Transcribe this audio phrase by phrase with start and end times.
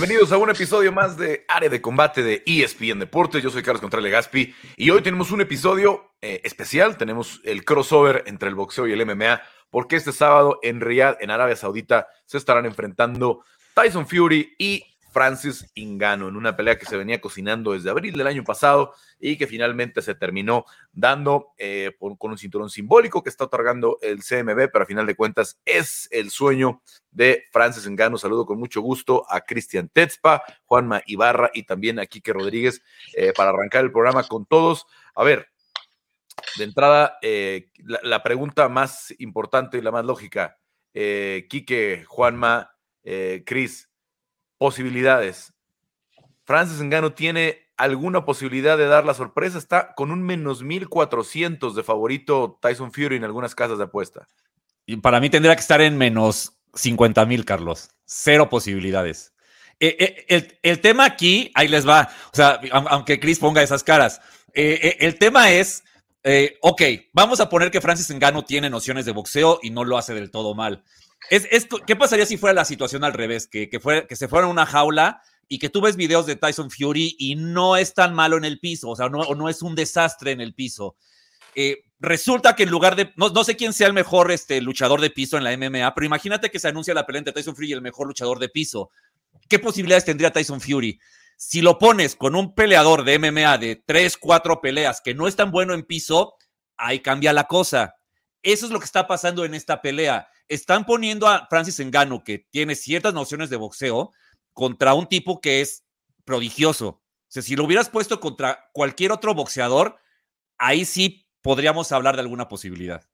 [0.00, 3.42] Bienvenidos a un episodio más de Área de Combate de ESPN Deportes.
[3.42, 6.96] Yo soy Carlos Contreras Gaspi y hoy tenemos un episodio eh, especial.
[6.96, 11.30] Tenemos el crossover entre el boxeo y el MMA porque este sábado en Riyadh, en
[11.30, 13.44] Arabia Saudita, se estarán enfrentando
[13.74, 18.26] Tyson Fury y Francis Ingano en una pelea que se venía cocinando desde abril del
[18.26, 23.44] año pasado y que finalmente se terminó dando eh, con un cinturón simbólico que está
[23.44, 28.18] otorgando el CMB, pero a final de cuentas es el sueño de Francis Engano.
[28.18, 32.82] Saludo con mucho gusto a Cristian Tetzpa, Juanma Ibarra y también a Quique Rodríguez
[33.14, 34.86] eh, para arrancar el programa con todos.
[35.14, 35.48] A ver,
[36.56, 37.70] de entrada, eh,
[38.02, 40.56] la, pregunta más importante y la más lógica,
[40.92, 42.74] Quique, Juanma,
[43.44, 43.89] Cris,
[44.60, 45.54] posibilidades.
[46.44, 49.56] Francis Engano tiene alguna posibilidad de dar la sorpresa.
[49.56, 54.28] Está con un menos 1400 de favorito Tyson Fury en algunas casas de apuesta.
[54.84, 57.88] Y para mí tendría que estar en menos 50 mil, Carlos.
[58.04, 59.32] Cero posibilidades.
[59.78, 62.10] Eh, eh, el, tema aquí, ahí les va.
[62.30, 64.20] O sea, aunque Chris ponga esas caras.
[64.52, 65.84] Eh, el tema es,
[66.60, 66.82] ok,
[67.14, 70.30] vamos a poner que Francis Engano tiene nociones de boxeo y no lo hace del
[70.30, 70.84] todo mal.
[71.28, 73.46] Es, ¿Qué pasaría si fuera la situación al revés?
[73.46, 76.70] Que, que, que se fuera a una jaula y que tú ves videos de Tyson
[76.70, 79.74] Fury y no es tan malo en el piso, o sea, no, no es un
[79.74, 80.96] desastre en el piso.
[81.56, 85.00] Eh, resulta que en lugar de, no, no, sé quién sea el mejor este, luchador
[85.00, 87.70] de piso en la MMA, pero imagínate que se anuncia la pelea entre Tyson Fury
[87.70, 88.90] y el mejor luchador de piso.
[89.48, 91.00] ¿Qué posibilidades tendría Tyson Fury?
[91.36, 95.34] Si lo pones con un peleador de MMA de 3, 4 peleas que no es
[95.34, 96.34] tan bueno en piso,
[96.76, 97.96] ahí cambia la cosa.
[98.40, 102.40] Eso es lo que está pasando en esta pelea están poniendo a Francis Engano, que
[102.50, 104.12] tiene ciertas nociones de boxeo,
[104.52, 105.86] contra un tipo que es
[106.24, 106.88] prodigioso.
[106.88, 109.96] O sea, si lo hubieras puesto contra cualquier otro boxeador,
[110.58, 113.08] ahí sí podríamos hablar de alguna posibilidad.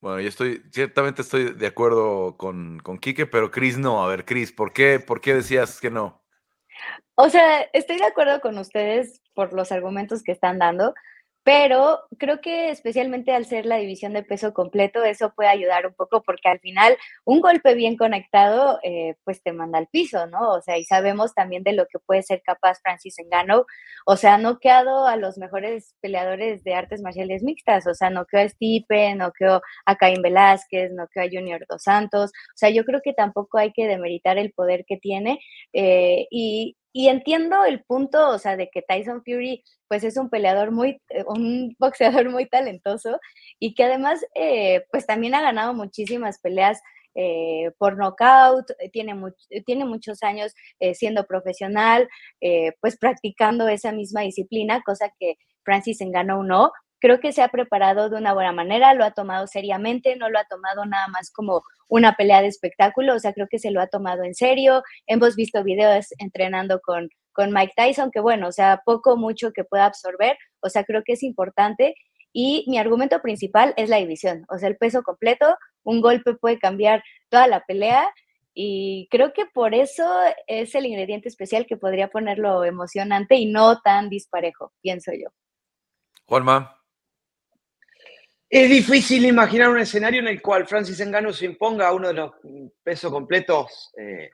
[0.00, 4.02] Bueno, yo estoy, ciertamente estoy de acuerdo con, con Quique, pero Chris no.
[4.02, 6.20] A ver, Chris, ¿por qué, ¿por qué decías que no?
[7.14, 10.94] O sea, estoy de acuerdo con ustedes por los argumentos que están dando,
[11.42, 15.94] pero creo que especialmente al ser la división de peso completo, eso puede ayudar un
[15.94, 20.50] poco porque al final un golpe bien conectado, eh, pues te manda al piso, ¿no?
[20.52, 23.64] O sea, y sabemos también de lo que puede ser capaz Francis Engano,
[24.06, 28.26] o sea, no quedado a los mejores peleadores de artes marciales mixtas, o sea, no
[28.26, 32.56] quedó a Stipe, no quedó a Caín Velázquez, no quedó a Junior Dos Santos, o
[32.56, 35.40] sea, yo creo que tampoco hay que demeritar el poder que tiene
[35.72, 40.30] eh, y, y entiendo el punto, o sea, de que Tyson Fury, pues es un
[40.30, 43.18] peleador muy, eh, un boxeador muy talentoso
[43.58, 46.80] y que además, eh, pues también ha ganado muchísimas peleas
[47.14, 49.14] eh, por knockout, tiene,
[49.66, 50.54] tiene muchos años
[50.94, 52.08] siendo profesional,
[52.80, 55.34] pues practicando esa misma disciplina, cosa que
[55.64, 59.46] Francis Engano no, creo que se ha preparado de una buena manera, lo ha tomado
[59.46, 63.48] seriamente, no lo ha tomado nada más como una pelea de espectáculo, o sea, creo
[63.50, 64.82] que se lo ha tomado en serio.
[65.06, 69.64] Hemos visto videos entrenando con, con Mike Tyson, que bueno, o sea, poco, mucho que
[69.64, 71.94] pueda absorber, o sea, creo que es importante.
[72.32, 76.58] Y mi argumento principal es la división, o sea, el peso completo, un golpe puede
[76.58, 78.08] cambiar toda la pelea
[78.54, 80.04] y creo que por eso
[80.46, 85.30] es el ingrediente especial que podría ponerlo emocionante y no tan disparejo, pienso yo.
[86.26, 86.79] Juanma.
[88.52, 92.14] Es difícil imaginar un escenario en el cual Francis Engano se imponga a uno de
[92.14, 92.32] los
[92.82, 94.28] pesos completos eh,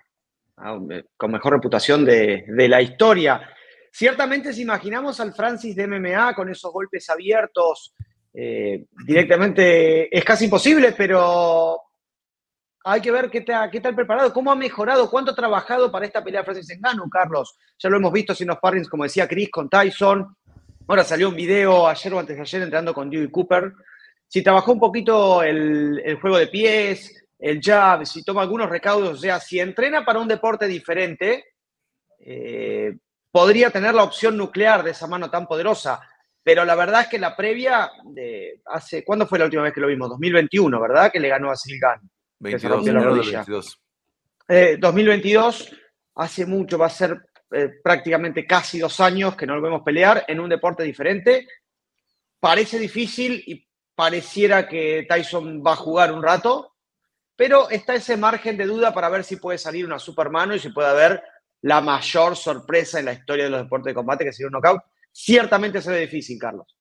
[0.91, 3.47] eh, con mejor reputación de, la historia.
[3.93, 7.93] Ciertamente, si imaginamos al Francis de MMA con esos golpes abiertos,
[8.33, 11.79] eh, directamente es casi imposible, pero
[12.85, 16.25] hay que ver qué, qué tal preparado, cómo ha mejorado, cuánto ha trabajado para esta
[16.25, 17.59] pelea Francis Engano, Carlos.
[17.79, 20.35] Ya lo hemos visto haciendo sparrings, como decía Chris, con Tyson.
[20.89, 23.75] Ahora salió un video ayer o antes de ayer entrando con Dewey Cooper
[24.29, 29.21] si trabajó un poquito el, juego de pies, el jab, si toma algunos recaudos, o
[29.21, 31.45] sea, si entrena para un deporte diferente,
[32.19, 32.97] eh,
[33.31, 36.01] podría tener la opción nuclear de esa mano tan poderosa.
[36.43, 39.81] Pero la verdad es que la previa, de hace, ¿cuándo fue la última vez que
[39.81, 40.09] lo vimos?
[40.11, 41.11] 2021, ¿verdad?
[41.11, 42.01] Que le ganó a Silgan.
[42.39, 42.85] 22,
[44.79, 45.73] 2022,
[46.15, 47.21] hace mucho, va a ser
[47.51, 51.49] eh, prácticamente casi dos años que no lo vemos pelear en un deporte diferente.
[52.39, 53.66] Parece difícil y
[53.97, 56.75] pareciera que Tyson va a jugar un rato,
[57.35, 60.69] pero está ese margen de duda para ver si puede salir una supermano y si
[60.69, 61.23] puede haber
[61.63, 64.83] la mayor sorpresa en la historia de los deportes de combate, que sería un knockout.
[65.11, 66.77] Ciertamente se ve difícil, Carlos.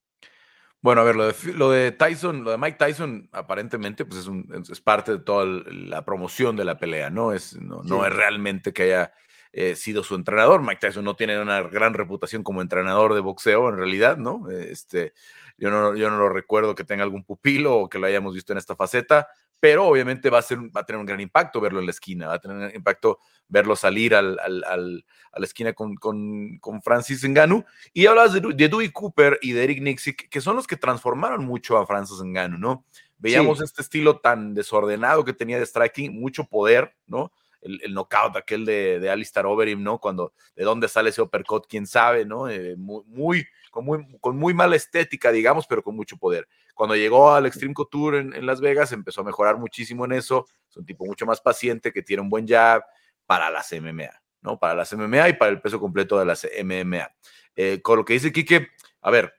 [0.81, 4.29] Bueno, a ver, lo de, Tyson, lo de Mike Tyson, aparentemente, pues
[4.69, 7.33] es, parte de toda la promoción de la pelea, ¿no?
[7.33, 9.13] Es, no, es realmente que haya
[9.51, 10.61] eh, sido su entrenador.
[10.61, 14.47] Mike Tyson no tiene una gran reputación como entrenador de boxeo, en realidad, ¿no?
[14.51, 15.13] Este,
[15.57, 18.51] yo no, yo no lo recuerdo que tenga algún pupilo o que lo hayamos visto
[18.51, 19.27] en esta faceta,
[19.59, 22.27] pero obviamente va a, ser, va a tener un gran impacto verlo en la esquina,
[22.27, 26.57] va a tener un impacto verlo salir al, al, al, a la esquina con, con,
[26.59, 27.63] con Francis Ngannou.
[27.93, 31.45] Y hablas de, de, Dewey Cooper y de Eric Nixick, que son los que transformaron
[31.45, 32.85] mucho a Francis Ngannou, ¿no?
[33.17, 33.63] Veíamos sí.
[33.63, 37.31] este estilo tan desordenado que tenía de striking, mucho poder, ¿no?
[37.61, 39.99] El, el knockout aquel de, de Alistair Overeem, ¿no?
[39.99, 42.49] Cuando, de dónde sale ese uppercut, quién sabe, ¿no?
[42.49, 46.47] Eh, muy, muy, con muy, con muy mala estética, digamos, pero con mucho poder.
[46.73, 50.45] Cuando llegó al Extreme Couture en, en, Las Vegas, empezó a mejorar muchísimo en eso.
[50.69, 52.85] Es un tipo mucho más paciente, que tiene un buen jab
[53.25, 54.11] para las MMA,
[54.43, 54.57] ¿no?
[54.57, 57.11] Para las MMA y para el peso completo de las MMA.
[57.57, 58.69] Eh, con lo que dice Quique,
[59.01, 59.33] a ver,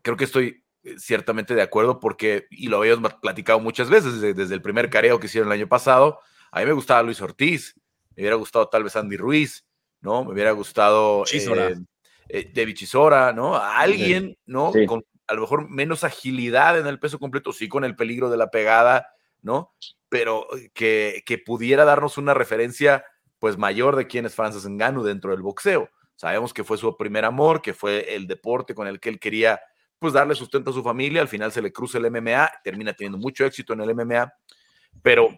[0.00, 4.32] creo que estoy eh, ciertamente de acuerdo porque, y lo habíamos platicado muchas veces desde,
[4.32, 6.20] desde, el primer careo que hicieron el año pasado,
[6.52, 7.74] a mí me gustaba Luis Ortiz,
[8.14, 9.66] me hubiera gustado tal vez Andy Ruiz,
[10.02, 10.24] ¿no?
[10.24, 11.76] Me hubiera gustado eh,
[12.28, 13.54] eh, David Chisora, ¿no?
[13.56, 14.72] A alguien, ¿no?
[14.72, 14.86] Sí.
[14.86, 18.36] Con a lo mejor menos agilidad en el peso completo, sí con el peligro de
[18.36, 19.08] la pegada,
[19.42, 19.72] ¿no?
[20.08, 23.04] Pero que, que pudiera darnos una referencia
[23.38, 25.90] pues mayor de quién es Francis Ngannou dentro del boxeo.
[26.14, 29.60] Sabemos que fue su primer amor, que fue el deporte con el que él quería
[29.98, 33.18] pues darle sustento a su familia, al final se le cruza el MMA, termina teniendo
[33.18, 34.32] mucho éxito en el MMA,
[35.02, 35.28] pero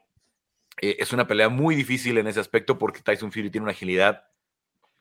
[0.81, 4.25] eh, es una pelea muy difícil en ese aspecto porque Tyson Fury tiene una agilidad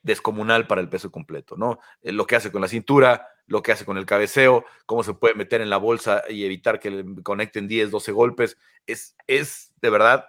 [0.07, 1.80] descomunal para el peso completo, ¿no?
[2.01, 5.13] Eh, lo que hace con la cintura, lo que hace con el cabeceo, cómo se
[5.13, 8.57] puede meter en la bolsa y evitar que le conecten 10, 12 golpes,
[8.88, 10.25] es, es de verdad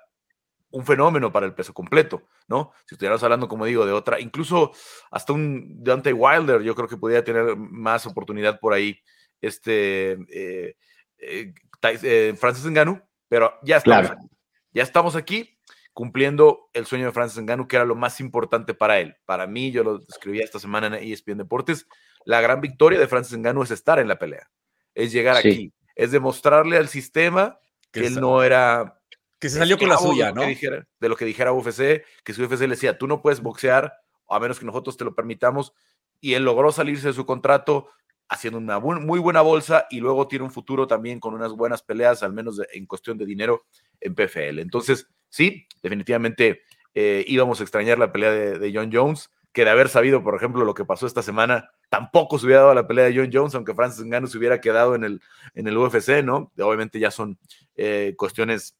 [0.70, 2.72] un fenómeno para el peso completo, ¿no?
[2.84, 4.72] Si estuviéramos hablando, como digo, de otra, incluso
[5.10, 9.00] hasta un Dante Wilder, yo creo que podría tener más oportunidad por ahí,
[9.40, 10.76] este, eh,
[11.18, 14.28] eh, eh, Francis Ngannou, pero ya estamos, claro.
[14.72, 15.57] ya estamos aquí
[15.98, 19.16] cumpliendo el sueño de Francis Ngannou, que era lo más importante para él.
[19.26, 21.88] Para mí, yo lo escribí esta semana en ESPN Deportes,
[22.24, 24.48] la gran victoria de Francis Ngannou es estar en la pelea,
[24.94, 25.48] es llegar sí.
[25.48, 27.58] aquí, es demostrarle al sistema
[27.90, 29.00] que, que él no era
[29.40, 30.46] que se salió con la suya, ¿no?
[30.46, 33.92] Dijera, de lo que dijera UFC, que su UFC le decía, tú no puedes boxear
[34.28, 35.72] a menos que nosotros te lo permitamos,
[36.20, 37.88] y él logró salirse de su contrato
[38.28, 42.22] haciendo una muy buena bolsa y luego tiene un futuro también con unas buenas peleas,
[42.22, 43.64] al menos en cuestión de dinero
[44.00, 44.60] en PFL.
[44.60, 46.62] Entonces, sí, definitivamente
[46.94, 50.34] eh, íbamos a extrañar la pelea de, de, John Jones, que de haber sabido, por
[50.34, 53.54] ejemplo, lo que pasó esta semana, tampoco se hubiera dado la pelea de John Jones,
[53.54, 55.22] aunque Francis Ngannou se hubiera quedado en el,
[55.54, 56.52] en el UFC, ¿no?
[56.58, 57.38] Obviamente ya son
[57.76, 58.76] eh, cuestiones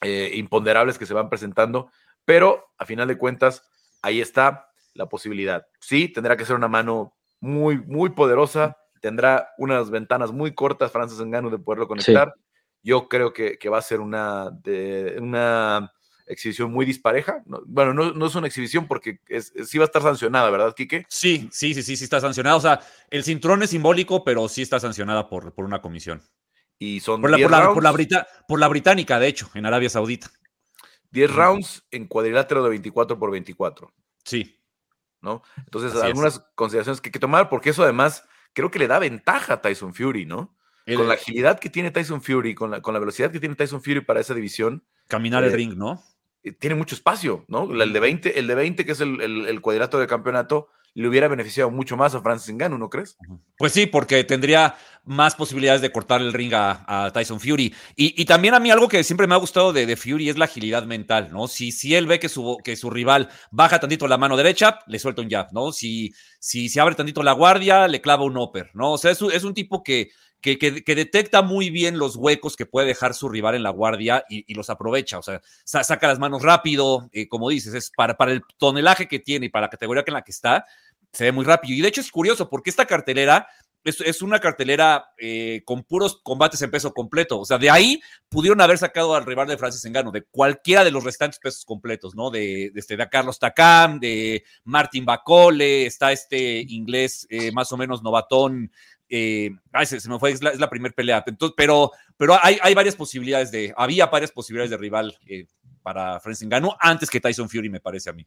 [0.00, 1.90] eh, imponderables que se van presentando,
[2.24, 3.62] pero a final de cuentas,
[4.00, 5.66] ahí está la posibilidad.
[5.80, 11.20] Sí, tendrá que ser una mano muy, muy poderosa, tendrá unas ventanas muy cortas, Francis
[11.20, 12.32] Ngannou, de poderlo conectar.
[12.36, 12.42] Sí.
[12.82, 15.92] Yo creo que, que, va a ser una, de, una
[16.26, 17.42] exhibición muy dispareja.
[17.44, 20.50] No, bueno, no, no, es una exhibición porque es, es, sí va a estar sancionada,
[20.50, 21.04] ¿verdad, Quique?
[21.08, 22.56] Sí, sí, sí, sí, sí está sancionada.
[22.56, 26.22] O sea, el cinturón es simbólico, pero sí está sancionada por, por una comisión.
[26.78, 29.66] Y son por la, por, la, por, la Brita, por la, británica, de hecho, en
[29.66, 30.30] Arabia Saudita.
[31.10, 33.92] 10 rounds en cuadrilátero de 24 por 24.
[34.24, 34.59] Sí.
[35.22, 35.42] ¿No?
[35.58, 36.42] Entonces, Así algunas es.
[36.54, 39.94] consideraciones que hay que tomar, porque eso además creo que le da ventaja a Tyson
[39.94, 40.56] Fury, ¿no?
[40.86, 43.54] El, con la agilidad que tiene Tyson Fury, con la, con la velocidad que tiene
[43.54, 44.84] Tyson Fury para esa división.
[45.08, 46.02] Caminar eh, el ring, ¿no?
[46.58, 47.70] Tiene mucho espacio, ¿no?
[47.70, 51.08] El de 20, el de 20 que es el, el, el cuadrilátero de campeonato, le
[51.08, 53.16] hubiera beneficiado mucho más a Francis Ngannou, ¿no crees?
[53.56, 57.74] Pues sí, porque tendría más posibilidades de cortar el ring a, Tyson Fury.
[57.96, 60.38] Y, y, también a mí algo que siempre me ha gustado de, de, Fury es
[60.38, 61.48] la agilidad mental, ¿no?
[61.48, 64.98] Si, si él ve que su, que su rival baja tantito la mano derecha, le
[64.98, 65.72] suelta un jab, ¿no?
[65.72, 68.92] Si, si se abre tantito la guardia, le clava un upper, ¿no?
[68.92, 72.66] O sea, es, es un tipo que, que, que, detecta muy bien los huecos que
[72.66, 75.18] puede dejar su rival en la guardia y, los aprovecha.
[75.18, 79.08] O sea, sa saca las manos rápido, eh, como dices, es para, para el tonelaje
[79.08, 80.66] que tiene y para la categoría en la que está,
[81.12, 81.74] se ve muy rápido.
[81.74, 83.48] Y de hecho es curioso porque esta cartelera
[83.84, 87.40] es, es una cartelera eh, con puros combates en peso completo.
[87.40, 90.90] O sea, de ahí pudieron haber sacado al rival de Francis Engano, de cualquiera de
[90.90, 92.30] los restantes pesos completos, ¿no?
[92.30, 98.02] De, de, este, Carlos Takam, de Martin Bacole, está este inglés eh, más o menos
[98.02, 98.70] novatón.
[99.10, 99.50] Eh,
[99.84, 101.24] se, me fue, es la, primera pelea.
[101.56, 105.46] Pero pero hay, varias posibilidades de, había varias posibilidades de rival eh,
[105.82, 108.26] para Francis Engano antes que Tyson Fury, me parece a mí.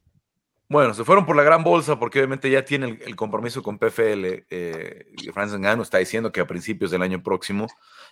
[0.68, 4.44] Bueno, se fueron por la gran bolsa porque obviamente ya tiene el, compromiso con PFL.
[4.50, 7.66] Eh, Francis Ngannou está diciendo que a principios del año próximo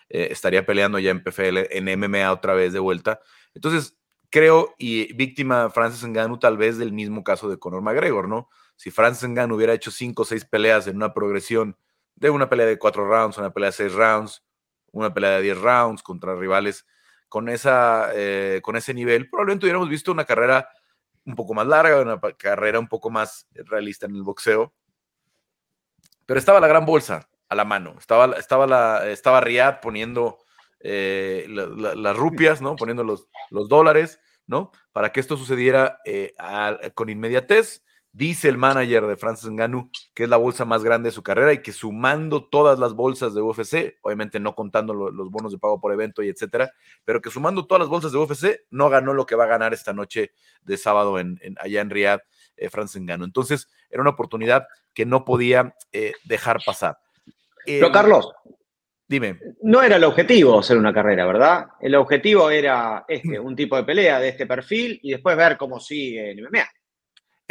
[0.08, 3.20] estaría peleando ya en PFL, en MMA otra vez de vuelta.
[3.54, 3.96] Entonces,
[4.30, 8.48] creo, y víctima Francis Ngannou tal vez del mismo caso de Conor McGregor, ¿no?
[8.76, 11.76] Si Francis Ngannou hubiera hecho cinco o seis peleas en una progresión
[12.14, 14.42] de una pelea de cuatro rounds, una pelea de seis rounds,
[14.92, 16.86] una pelea de diez rounds contra rivales
[17.32, 20.68] con, esa, eh, con ese nivel, probablemente hubiéramos visto una carrera
[21.24, 24.74] un poco más larga, una carrera un poco más realista en el boxeo.
[26.26, 27.94] Pero estaba la gran bolsa a la mano.
[27.98, 30.38] Estaba, estaba, la, estaba Riyad poniendo
[30.80, 32.76] eh, las rupias, ¿no?
[32.76, 34.70] Poniendo los, los, dólares, ¿no?
[34.92, 36.34] Para que esto sucediera eh,
[36.94, 37.82] con inmediatez.
[38.14, 41.54] Dice el manager de Francis Ngannou que es la bolsa más grande de su carrera
[41.54, 45.80] y que sumando todas las bolsas de UFC, obviamente no contando los bonos de pago
[45.80, 46.70] por evento y etcétera,
[47.06, 49.72] pero que sumando todas las bolsas de UFC no ganó lo que va a ganar
[49.72, 52.20] esta noche de sábado en, allá en Riyadh,
[52.58, 53.24] eh, Francis Ngannou.
[53.24, 56.98] Entonces era una oportunidad que no podía eh, dejar pasar.
[57.64, 58.30] Pero Carlos,
[59.08, 59.38] dime.
[59.62, 61.66] No era el objetivo hacer una carrera, ¿verdad?
[61.80, 65.80] El objetivo era este, un tipo de pelea de este perfil y después ver cómo
[65.80, 66.68] sigue el MMA.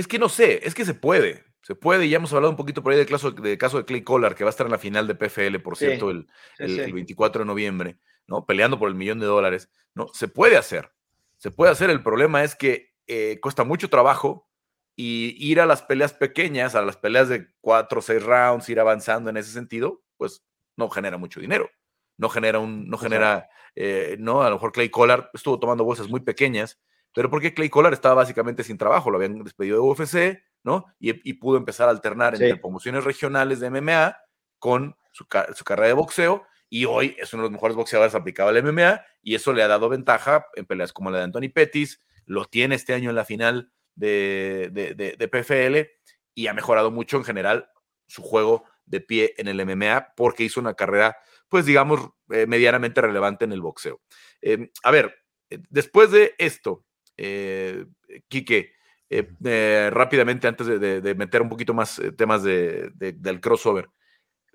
[0.01, 1.43] Es que no sé, es que se puede.
[1.62, 3.86] Se puede, y ya hemos hablado un poquito por ahí del caso, de caso de
[3.86, 6.27] Clay Collar, que va a estar en la final de PFL, por cierto, el,
[6.58, 8.48] 24 de noviembre, ¿no?
[8.48, 10.08] Peleando por el millón de dólares, ¿no?
[10.12, 10.91] Se puede hacer,
[11.38, 11.91] se puede hacer.
[11.91, 14.50] El problema es que eh, cuesta mucho trabajo
[14.96, 18.79] y ir a las peleas pequeñas, a las peleas de cuatro o seis rounds, ir
[18.79, 20.43] avanzando en ese sentido, pues
[20.77, 21.70] no genera mucho dinero.
[22.17, 26.10] No genera un, no genera, eh, no, a lo mejor Clay Collar estuvo tomando bolsas
[26.10, 26.79] muy pequeñas
[27.13, 30.86] pero porque Clay Collar estaba básicamente sin trabajo, lo habían despedido de UFC, ¿no?
[31.00, 34.18] Y, pudo empezar a alternar entre promociones regionales de MMA
[34.60, 38.63] con su, carrera de boxeo, y hoy es uno de los mejores boxeadores aplicado al
[38.63, 42.46] MMA, y eso le ha dado ventaja en peleas como la de Anthony Pettis, lo
[42.46, 45.91] tiene este año en la final de, de, PFL,
[46.34, 47.70] y ha mejorado mucho en general
[48.08, 51.18] su juego de pie en el MMA, porque hizo una carrera,
[51.50, 54.01] pues digamos, eh, medianamente relevante en el boxeo.
[54.41, 55.13] Em, a ver,
[55.50, 58.74] eh, después de esto, Quique,
[59.13, 63.89] eh, eh, rápidamente antes de, meter un poquito más eh, temas del crossover.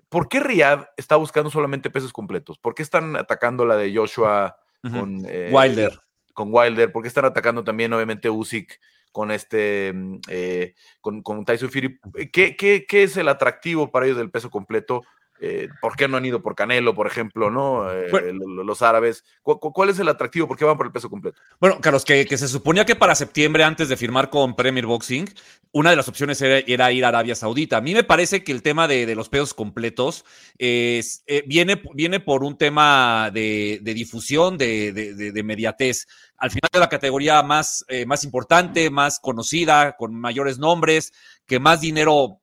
[0.09, 2.57] ¿Por qué Riyadh está buscando solamente pesos completos?
[2.57, 5.99] ¿Por qué están atacando la de Joshua con Wilder?
[6.33, 6.91] Con Wilder.
[6.91, 8.79] ¿Por qué están atacando también, obviamente, Usyk
[9.11, 10.21] con este, mm,
[11.01, 11.99] con, con, Tyson Fury?
[12.33, 15.03] ¿Qué, qué, qué es el atractivo para ellos del peso completo?
[15.39, 17.91] Eh, ¿Por qué no han ido por Canelo, por ejemplo, no?
[17.91, 19.23] Eh, los árabes.
[19.43, 20.47] ¿Cuál, es el atractivo?
[20.47, 21.39] ¿Por qué van por el peso completo?
[21.59, 25.29] Bueno, Carlos, que, se suponía que para septiembre, antes de firmar con Premier Boxing,
[25.71, 27.77] una de las opciones era, ir a Arabia Saudita.
[27.77, 30.25] A mí me parece que el tema de, los pesos completos
[30.57, 36.07] es, eh, viene, viene por un tema de, difusión, de, de, mediatez.
[36.37, 41.13] Al final de la categoría más, más importante, más conocida, con mayores nombres,
[41.45, 42.41] que más dinero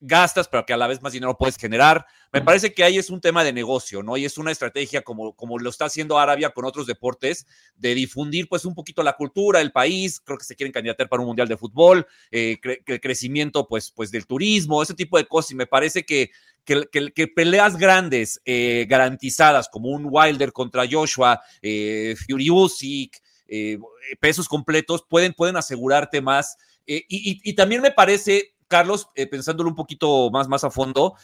[0.00, 2.06] gastas, pero que a la vez más dinero puedes generar.
[2.32, 4.16] Me parece que ahí es un tema de negocio, ¿no?
[4.16, 8.48] Y es una estrategia como, como lo está haciendo Arabia con otros deportes, de difundir
[8.48, 11.48] pues un poquito la cultura, el país, creo que se quieren candidatar para un mundial
[11.48, 15.52] de fútbol, eh, el crecimiento pues, pues del turismo, ese tipo de cosas.
[15.52, 16.30] Y me parece que,
[16.64, 23.78] que, peleas grandes, eh, garantizadas, como un Wilder contra Joshua, eh, Fury Usyk, eh,
[24.20, 26.56] pesos completos, pueden, pueden asegurarte más.
[26.86, 31.14] Y, y, también me parece Carlos, eh, pensándolo un poquito más, más a fondo,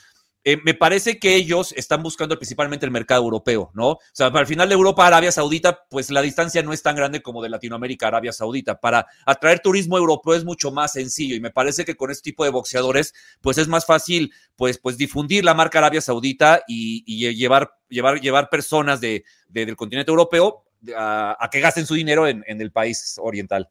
[0.46, 3.92] eh, me parece que ellos están buscando principalmente el mercado europeo, ¿no?
[3.92, 6.96] O sea, para el final de Europa, Arabia Saudita, pues la distancia no es tan
[6.96, 8.78] grande como de Latinoamérica, Arabia Saudita.
[8.78, 12.44] Para atraer turismo europeo es mucho más sencillo y me parece que con este tipo
[12.44, 17.70] de boxeadores, pues es más fácil, pues, pues difundir la marca Arabia Saudita y, llevar,
[17.88, 23.16] llevar, llevar personas de, del continente europeo a, que gasten su dinero en el país
[23.18, 23.70] oriental.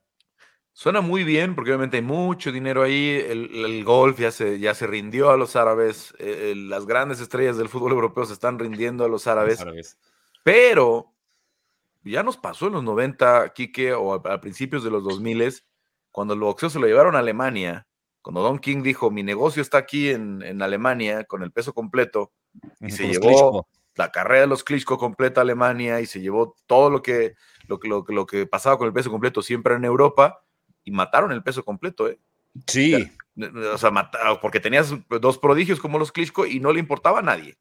[0.76, 4.88] Suena muy bien porque obviamente hay mucho dinero ahí, el, golf ya se, ya se
[4.88, 9.08] rindió a los árabes, eh, las grandes estrellas del fútbol europeo se están rindiendo a
[9.08, 9.64] los árabes,
[10.44, 11.14] pero
[12.04, 15.54] ya nos pasó en los 90, Quique, o a, principios de los 2000,
[16.12, 17.86] cuando el boxeo se lo llevaron a Alemania,
[18.24, 22.32] cuando Don King dijo, mi negocio está aquí en, Alemania con el peso completo,
[22.82, 26.90] y se llevó la carrera de los Klitschko completa a Alemania y se llevó todo
[26.90, 27.36] lo que,
[27.68, 30.43] lo, lo, lo que pasaba con el peso completo siempre en Europa,
[30.84, 32.20] y mataron el peso completo, ¿eh?
[32.68, 33.12] Sí.
[33.74, 33.92] O sea,
[34.42, 37.58] porque tenías dos prodigios como los Klitschko y no le importaba a nadie.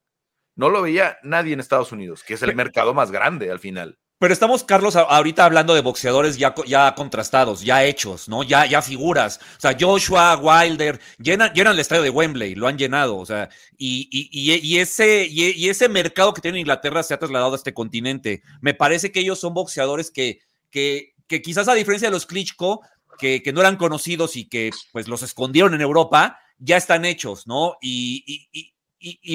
[0.55, 3.97] No lo veía nadie en Estados Unidos, que es el mercado más grande al final.
[4.23, 8.43] Pero estamos, Carlos, ahorita hablando de boxeadores ya, ya contrastados, ya hechos, ¿no?
[8.43, 9.37] Ya, ya figuras.
[9.57, 13.17] O sea, Joshua, Wilder, llenan, llenan el estadio de Wembley, lo han llenado.
[13.17, 17.57] O sea, y, y, ese, y, ese mercado que tiene Inglaterra se ha trasladado a
[17.57, 18.43] este continente.
[18.61, 20.39] Me parece que ellos son boxeadores que,
[20.69, 22.81] que, que quizás a diferencia de los Klitschko,
[23.17, 27.75] que, no eran conocidos y que pues los escondieron en Europa, ya están hechos, ¿no?
[27.81, 28.73] Y,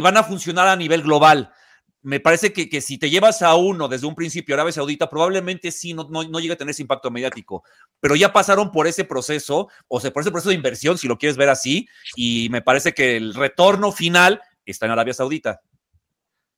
[0.01, 1.53] van a funcionar a nivel global.
[2.01, 5.95] Me parece que, si te llevas a uno desde un principio Arabia Saudita, probablemente sí
[5.95, 7.65] no, no, no llegue a tener ese impacto mediático,
[8.01, 11.19] pero ya pasaron por ese proceso, o sea, por ese proceso de inversión, si lo
[11.19, 15.61] quieres ver así, y me parece que el retorno final está en Arabia Saudita.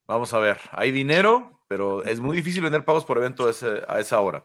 [0.07, 3.49] Vamos a ver, hay dinero, pero es muy difícil vender pagos por evento
[3.89, 4.45] a esa hora.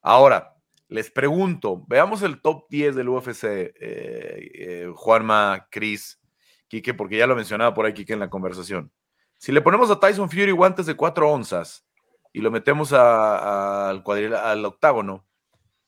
[0.00, 0.56] Ahora,
[0.92, 6.20] les pregunto, veamos el top 10 del UFC, eh, eh, Juanma, Chris,
[6.68, 8.92] Quique, porque ya lo mencionaba por ahí Quique en la conversación.
[9.38, 11.86] Si le ponemos a Tyson Fury guantes de 4 onzas
[12.32, 15.26] y lo metemos al, al octágono,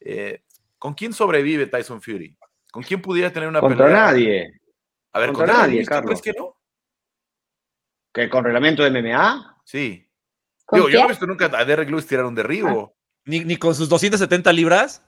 [0.00, 0.42] eh,
[0.78, 2.36] ¿con quién sobrevive Tyson Fury?
[2.72, 4.60] ¿Con quién pudiera tener una Contra nadie.
[5.12, 6.20] A ver, contra, nadie, Carlos.
[6.20, 6.56] que no?
[8.12, 9.60] ¿Que con reglamento de MMA?
[9.64, 10.10] Sí.
[10.72, 12.96] yo no he visto nunca a Derek Lewis tirar un derribo.
[13.26, 15.02] ¿Ni, ¿Ni, con sus 270 libras?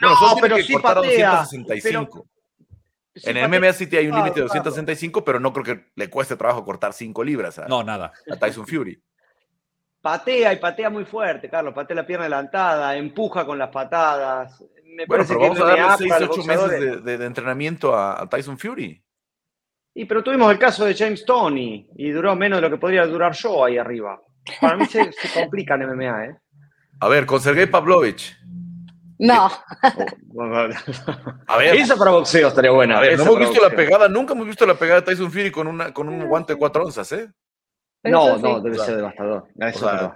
[0.00, 0.10] No,
[0.40, 2.26] pero sí patea, 265.
[3.24, 6.36] en el MMA City hay un límite de 265, pero no creo que le cueste
[6.36, 8.12] trabajo cortar 5 libras a, no, nada.
[8.30, 9.02] a Tyson Fury.
[10.00, 11.74] Patea y patea muy fuerte, Carlos.
[11.74, 14.64] Patea la pierna adelantada, empuja con las patadas.
[14.84, 18.58] Me bueno, pero vamos a darle 6, 8 meses de, de, entrenamiento a, a, Tyson
[18.58, 19.02] Fury.
[19.94, 23.04] Y pero tuvimos el caso de James Tony y duró menos de lo que podría
[23.04, 24.20] durar yo ahí arriba.
[24.60, 26.36] Para mí se, se complica en MMA, ¿eh?
[27.00, 28.36] A ver, con Sergei Pavlovich.
[29.18, 29.50] No.
[31.48, 31.76] a ver.
[31.76, 32.98] Esa para boxeo estaría buena.
[32.98, 35.50] A ver, no hemos visto la pegada, nunca hemos visto la pegada de Tyson Fury
[35.50, 37.30] con, una, con un guante de cuatro onzas, ¿eh?
[38.04, 39.48] No, no, debe ser devastador.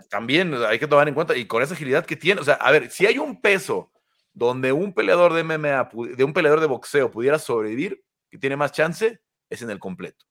[0.08, 2.70] también hay que tomar en cuenta, y con esa agilidad que tiene, o sea, a
[2.70, 3.90] ver, si hay un peso
[4.32, 8.72] donde un peleador de MMA, de un peleador de boxeo pudiera sobrevivir, y tiene más
[8.72, 9.20] chance,
[9.50, 10.24] es en el completo.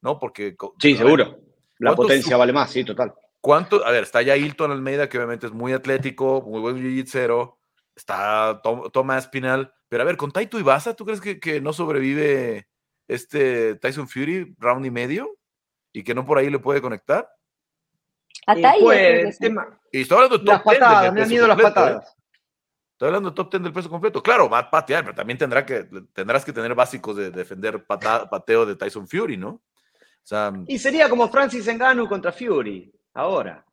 [0.00, 0.18] ¿No?
[0.18, 0.56] Porque.
[0.80, 1.38] Sí, seguro.
[1.78, 3.12] La potencia vale más, sí, total.
[3.42, 3.84] ¿Cuánto?
[3.84, 7.56] A ver, está ya Hilton Almeida, que obviamente es muy atlético, muy buen jiu
[7.94, 9.74] Está Tomás Spinal.
[9.88, 12.68] Pero a ver, con Taito Ibasa, ¿tú crees que, que, no sobrevive
[13.08, 15.36] este Tyson Fury round y medio?
[15.92, 17.28] ¿Y que no por ahí le puede conectar?
[18.46, 19.38] A pues,
[19.90, 21.62] Y estoy hablando de top las patadas, me han ido las ¿eh?
[21.62, 22.16] patadas.
[22.92, 24.22] Estoy hablando de top 10 del peso completo.
[24.22, 28.64] Claro, va a patear, pero también tendrá que, tendrás que tener básicos de defender pateo
[28.64, 29.48] de Tyson Fury, ¿no?
[29.50, 33.64] O sea, y sería como Francis Ngannou contra Fury, ahora.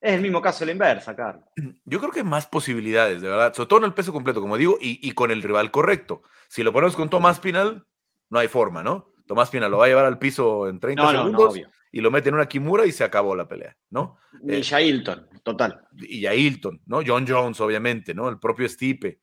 [0.00, 1.44] Es el mismo caso de la inversa, Carlos.
[1.84, 3.52] Yo creo que hay más posibilidades, de verdad.
[3.52, 6.22] Sobre todo en el peso completo, como digo, y, y con el rival correcto.
[6.48, 7.86] Si lo ponemos con Tomás Pinal,
[8.30, 9.12] no hay forma, ¿no?
[9.26, 11.60] Tomás Pinal lo va a llevar al piso en 30 segundos
[11.92, 14.18] y lo mete en una Kimura y se acabó la pelea, ¿no?
[14.42, 15.86] Y eh, Jailton, total.
[15.96, 17.00] Y Jailton, ¿no?
[17.06, 18.28] John Jones, obviamente, ¿no?
[18.28, 19.20] El propio Stipe.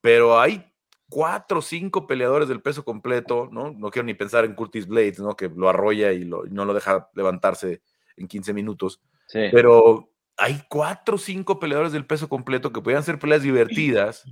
[0.00, 0.64] Pero hay
[1.08, 3.72] cuatro o cinco peleadores del peso completo, ¿no?
[3.72, 5.36] No quiero ni pensar en Curtis Blades, ¿no?
[5.36, 7.82] Que lo arrolla y, no lo deja levantarse
[8.18, 9.00] en 15 minutos.
[9.26, 9.48] Sí.
[9.52, 14.24] Pero hay cuatro o cinco peleadores del peso completo que podrían ser peleas divertidas,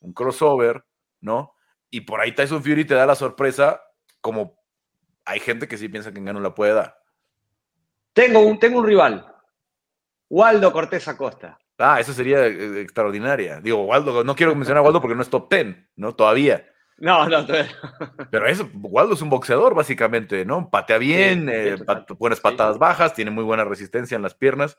[0.00, 0.84] un crossover,
[1.20, 1.54] ¿no?
[1.90, 3.80] Y por ahí Tyson Fury te da la sorpresa,
[4.20, 4.58] como
[5.24, 6.98] hay gente que sí piensa que no la puede dar.
[8.12, 9.26] Tengo un, tengo un rival.
[10.28, 11.58] Waldo Cortés Acosta.
[11.78, 13.60] Ah, eso sería eh, extraordinaria.
[13.60, 16.14] Digo, Waldo, no quiero mencionar a Waldo porque no es top ten, ¿no?
[16.14, 16.71] Todavía.
[16.98, 17.44] No, no,
[18.30, 20.70] Pero eso, Waldo es un boxeador, básicamente, ¿no?
[20.70, 21.76] Patea bien, eh,
[22.18, 24.78] buenas patadas bajas, tiene muy buena resistencia en las piernas.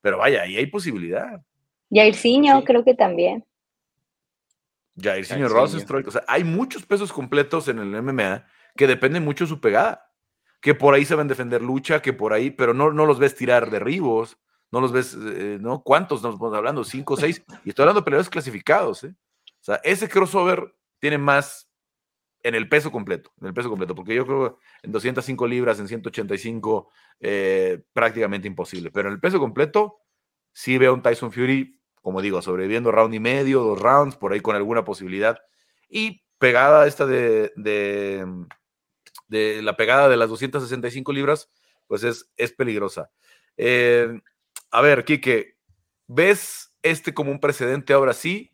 [0.00, 1.42] Pero vaya, ahí hay posibilidad.
[1.90, 3.44] Jairzinho, creo que también.
[5.00, 6.06] Jairzinho Rosenstruck.
[6.06, 10.06] O sea, hay muchos pesos completos en el MMA que dependen mucho de su pegada
[10.66, 13.20] que por ahí se van a defender lucha, que por ahí, pero no, no los
[13.20, 14.36] ves tirar derribos,
[14.72, 15.82] no los ves, eh, ¿no?
[15.82, 16.82] ¿Cuántos nos estamos hablando?
[16.82, 17.40] ¿Cinco o seis?
[17.64, 19.14] Y estoy hablando de peleadores clasificados, ¿eh?
[19.60, 21.68] O sea, ese crossover tiene más
[22.42, 25.88] en el peso completo, en el peso completo, porque yo creo en 205 libras, en
[25.88, 29.98] 185, eh, prácticamente imposible, pero en el peso completo
[30.52, 34.40] sí veo un Tyson Fury, como digo, sobreviviendo round y medio, dos rounds, por ahí
[34.40, 35.38] con alguna posibilidad,
[35.88, 37.52] y pegada esta de
[39.28, 41.50] de la pegada de las 265 libras,
[41.86, 43.10] pues es, es peligrosa.
[43.56, 44.20] Eh,
[44.70, 45.56] a ver, Quique,
[46.06, 48.52] ¿ves este como un precedente ahora sí?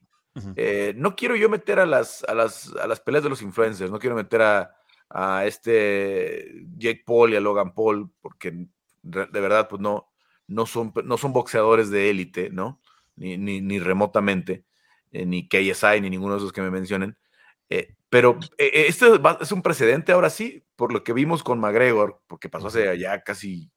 [0.56, 3.90] Eh, no quiero yo meter a las, a, las, a las peleas de los influencers,
[3.90, 4.74] no quiero meter a,
[5.10, 8.66] a este Jake Paul y a Logan Paul, porque
[9.02, 10.12] de verdad, pues no,
[10.46, 12.80] no, son, no son boxeadores de élite, ¿no?
[13.16, 14.64] Ni, ni, remotamente,
[15.10, 17.16] eh, ni KSI, ni ninguno de esos que me mencionen.
[17.68, 19.06] Eh, pero eh, este
[19.40, 23.22] es un precedente ahora sí, por lo que vimos con McGregor, porque pasó hace ya
[23.22, 23.70] casi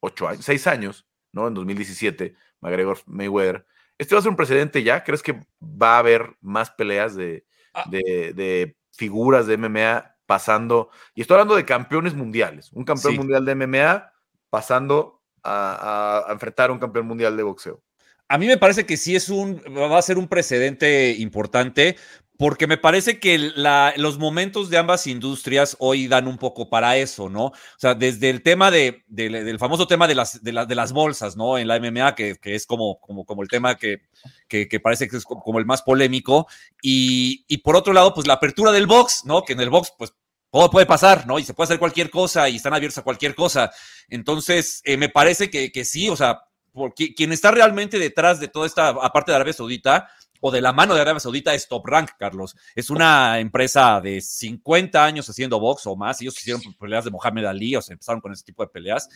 [0.00, 1.48] ocho años, seis años, ¿no?
[1.48, 3.66] En 2017, McGregor Mayweather.
[4.02, 5.04] ¿Este va a ser un precedente ya?
[5.04, 7.84] ¿Crees que va a haber más peleas de, ah.
[7.88, 10.90] de, figuras de MMA pasando?
[11.14, 12.72] Y estoy hablando de campeones mundiales.
[12.72, 14.12] Un campeón mundial de MMA
[14.50, 17.80] pasando a, a, enfrentar a un campeón mundial de boxeo.
[18.26, 21.96] A mí me parece que sí es un, va a ser un precedente importante,
[22.42, 27.28] porque me parece que los momentos de ambas industrias hoy dan un poco para eso,
[27.28, 27.44] ¿no?
[27.44, 31.56] O sea, desde el tema de, del famoso tema de las, de, las bolsas, ¿no?
[31.56, 34.00] En la MMA, que, es como, como, como el tema que,
[34.48, 36.48] que, parece que es como el más polémico,
[36.82, 39.44] y, por otro lado, pues la apertura del box, ¿no?
[39.44, 40.12] Que en el box, pues
[40.50, 41.38] todo puede pasar, ¿no?
[41.38, 43.70] Y se puede hacer cualquier cosa y están abiertos a cualquier cosa.
[44.08, 46.40] Entonces, eh, me parece que, que sí, o sea,
[46.72, 50.08] porque quien está realmente detrás de toda esta, aparte de Arabia Saudita,
[50.44, 52.56] o de la mano de Arabia Saudita es Top Rank, Carlos.
[52.74, 56.20] Es una empresa de 50 años haciendo box o más.
[56.20, 59.08] Ellos hicieron peleas de Mohamed Ali, o sea, empezaron con ese tipo de peleas.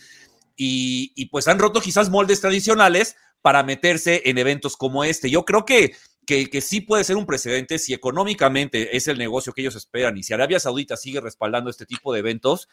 [0.55, 5.29] Y, pues han roto quizás moldes tradicionales para meterse en eventos como este.
[5.29, 9.51] Yo creo que, que, que, sí puede ser un precedente si económicamente es el negocio
[9.51, 12.69] que ellos esperan y si Arabia Saudita sigue respaldando este tipo de eventos,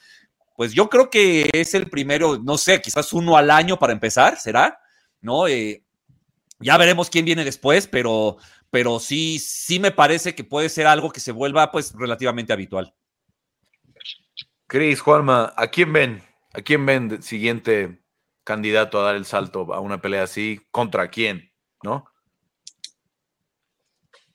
[0.56, 4.38] pues yo creo que es el primero, no sé, quizás uno al año para empezar,
[4.38, 4.78] ¿será?
[5.20, 5.48] ¿No?
[5.48, 5.83] Eh,
[6.64, 8.38] ya veremos quién viene después, pero,
[8.70, 12.94] pero sí, sí me parece que puede ser algo que se vuelva pues relativamente habitual.
[14.66, 16.22] Cris, Juanma, ¿a quién ven?
[16.54, 18.00] ¿A quién ven siguiente
[18.44, 20.58] candidato a dar el salto a una pelea así?
[20.70, 21.52] ¿Contra quién?
[21.82, 22.06] ¿No?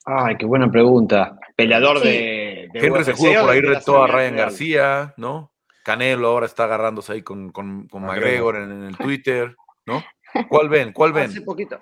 [0.06, 1.39] Ay, qué buena pregunta.
[1.56, 5.52] Peleador de, de Henry se jugó por ahí retó a Ryan García, ¿no?
[5.84, 9.56] Canelo ahora está agarrándose ahí con, con, con McGregor en, en, el Twitter,
[9.88, 10.04] ¿no?
[10.48, 10.94] ¿Cuál ven?
[10.94, 11.32] ¿Cuál ven?
[11.32, 11.82] Hace poquito.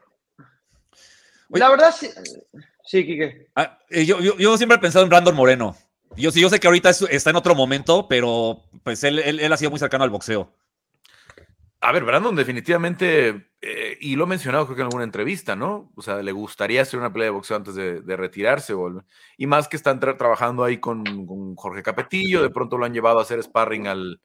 [1.49, 2.09] La verdad, sí.
[2.83, 3.49] Sí, Kike.
[3.55, 5.75] Ah, eh, yo, yo, yo, siempre he pensado en Brandon Moreno.
[6.15, 9.57] Yo, yo sé que ahorita está en otro momento, pero pues él, él, él ha
[9.57, 10.51] sido muy cercano al boxeo.
[11.79, 15.91] A ver, Brandon definitivamente, eh, y lo he mencionado creo que en alguna entrevista, ¿no?
[15.95, 18.73] O sea, le gustaría hacer una pelea de boxeo antes de, de retirarse.
[18.73, 19.03] O,
[19.37, 22.93] y más que están tra trabajando ahí con, con, Jorge Capetillo, de pronto lo han
[22.93, 24.21] llevado a hacer sparring al...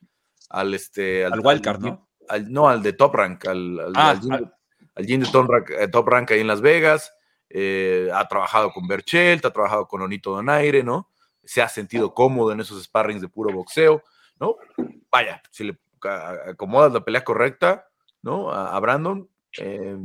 [0.48, 2.08] Al, este, al, al Wildcard, ¿no?
[2.28, 4.54] Al, no, al de Top Rank, al, al, ah, al,
[4.94, 7.12] al gym de top rank, eh, top rank, ahí en Las Vegas.
[7.48, 11.10] Eh, ha trabajado con Berchelt, ha trabajado con Onito Donaire, ¿no?
[11.44, 14.02] Se ha sentido cómodo en esos sparrings de puro boxeo,
[14.40, 14.56] ¿no?
[15.10, 17.88] Vaya, si le acomodas la pelea correcta,
[18.22, 18.50] ¿no?
[18.50, 19.28] A, Brandon,
[19.58, 19.98] eh,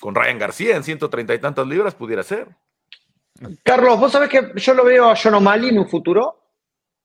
[0.00, 2.48] con Ryan García en 130 y tantas libras pudiera ser.
[3.62, 6.47] Carlos, vos sabés que yo lo veo a John O'Malley en un futuro,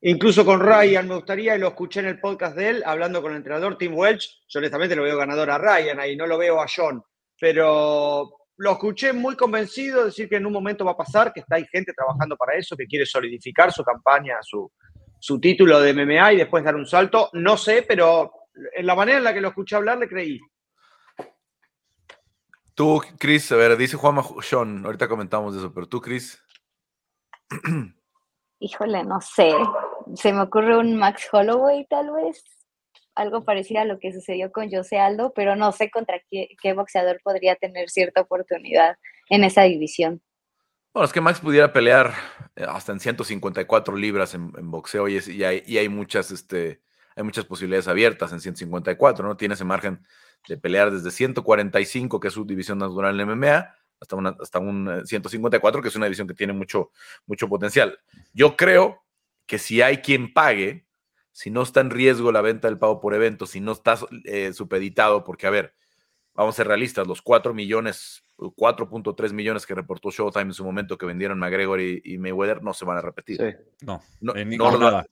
[0.03, 3.31] incluso con Ryan, me gustaría, y lo escuché en el podcast de él, hablando con
[3.31, 6.61] el entrenador Tim Welch, yo honestamente lo veo ganador a Ryan ahí, no lo veo
[6.61, 7.03] a John,
[7.39, 11.55] pero lo escuché muy convencido, decir que en un momento va a pasar, que está
[11.55, 14.71] hay gente trabajando para eso, que quiere solidificar su campaña, su,
[15.19, 17.29] su título de MMA y después dar un salto.
[17.33, 18.31] No sé, pero
[18.75, 20.39] en la manera en la que lo escuché hablar le creí.
[22.75, 26.41] Tú, Chris, a ver, dice Juanma Sean, ahorita comentamos de eso, pero tú, Chris.
[28.59, 29.51] Híjole, no sé.
[30.15, 32.43] Se me ocurre un Max Holloway, tal vez.
[33.15, 36.73] Algo parecido a lo que sucedió con José Aldo, pero no sé contra qué, qué
[36.73, 38.97] boxeador podría tener cierta oportunidad
[39.29, 40.21] en esa división.
[40.93, 42.13] Bueno, es que Max pudiera pelear
[42.55, 46.81] eh, hasta en 154 libras en, boxeo y, y, hay, muchas, este,
[47.15, 49.35] hay muchas posibilidades abiertas en 154, ¿no?
[49.35, 50.05] Tiene ese margen
[50.47, 55.81] de pelear desde 145, que es su división natural en MMA, hasta, hasta un 154,
[55.81, 56.91] que es una división que tiene mucho,
[57.25, 57.97] mucho potencial.
[58.33, 59.02] Yo creo
[59.45, 60.87] que si hay quien pague,
[61.31, 64.53] si no está en riesgo la venta del pago por evento, si no está eh,
[64.53, 65.73] supeditado, porque a ver,
[66.33, 70.97] vamos a ser realistas, los 4 millones, 4.3 millones que reportó Showtime en su momento
[70.97, 73.37] que vendieron McGregor y, y Mayweather no se van a repetir.
[73.37, 73.85] Sí.
[73.85, 75.05] No, no, eh, ni, no, nada.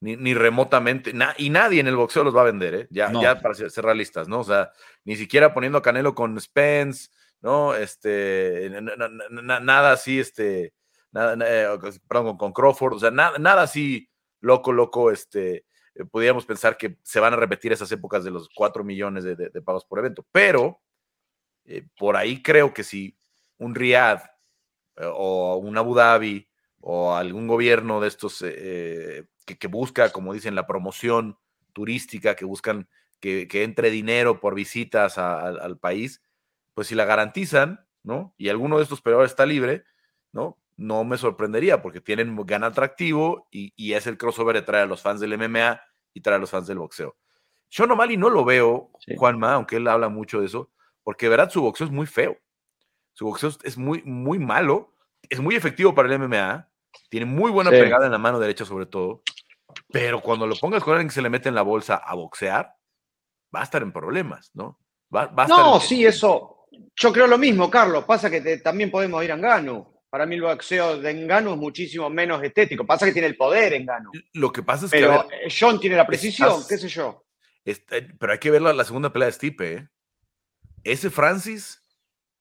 [0.00, 2.88] Ni, ni, remotamente, na, y nadie en el boxeo los va a vender, ¿eh?
[2.90, 3.22] ya, no.
[3.22, 4.40] ya para ser, ser, realistas, ¿no?
[4.40, 4.72] O sea,
[5.04, 7.74] ni siquiera poniendo a Canelo con Spence, ¿no?
[7.74, 8.68] Este,
[9.30, 10.72] nada así, este,
[11.12, 14.08] nada, eh, perdón, con Crawford, o sea, nada, nada así
[14.40, 18.48] loco, loco, este, eh, podríamos pensar que se van a repetir esas épocas de los
[18.54, 20.80] 4 millones de, de, pagos por evento, pero
[21.64, 23.16] eh, por ahí creo que si
[23.58, 24.22] un Riyadh
[25.14, 26.48] o un Abu Dhabi
[26.80, 29.26] o algún gobierno de estos que,
[29.58, 31.38] que, busca, como dicen, la promoción
[31.72, 32.88] turística, que buscan
[33.20, 36.20] que, que entre dinero por visitas al país,
[36.74, 38.34] pues si la garantizan, ¿no?
[38.36, 39.84] Y alguno de estos peleadores está libre,
[40.32, 40.61] ¿no?
[40.82, 44.86] No me sorprendería porque tienen gran atractivo y, y, es el crossover de traer a
[44.88, 45.80] los fans del MMA
[46.12, 47.16] y traer a los fans del boxeo.
[47.68, 49.14] Sean O'Malley no lo veo, sí.
[49.16, 50.70] Juanma, aunque él habla mucho de eso,
[51.04, 52.36] porque de verdad su boxeo es muy feo.
[53.12, 54.94] Su boxeo es muy, muy malo,
[55.28, 56.68] es muy efectivo para el MMA,
[57.08, 57.76] tiene muy buena sí.
[57.76, 59.22] pegada en la mano derecha sobre todo,
[59.90, 62.74] pero cuando lo pongas con alguien que se le mete en la bolsa a boxear,
[63.54, 64.78] va a estar en problemas, ¿no?
[65.14, 65.80] Va, va a no, en...
[65.80, 66.66] sí, eso.
[66.96, 68.04] Yo creo lo mismo, Carlos.
[68.04, 69.91] Pasa que te, también podemos ir a Engano.
[70.12, 72.84] Para mí el boxeo de Engano es muchísimo menos estético.
[72.84, 74.10] Pasa que tiene el poder Engano.
[74.34, 75.36] Lo que pasa es pero que...
[75.38, 77.24] Pero John tiene la precisión, estás, qué sé yo.
[77.64, 79.88] Está, pero hay que ver la, la segunda pelea de Stipe, ¿eh?
[80.84, 81.82] ese Francis,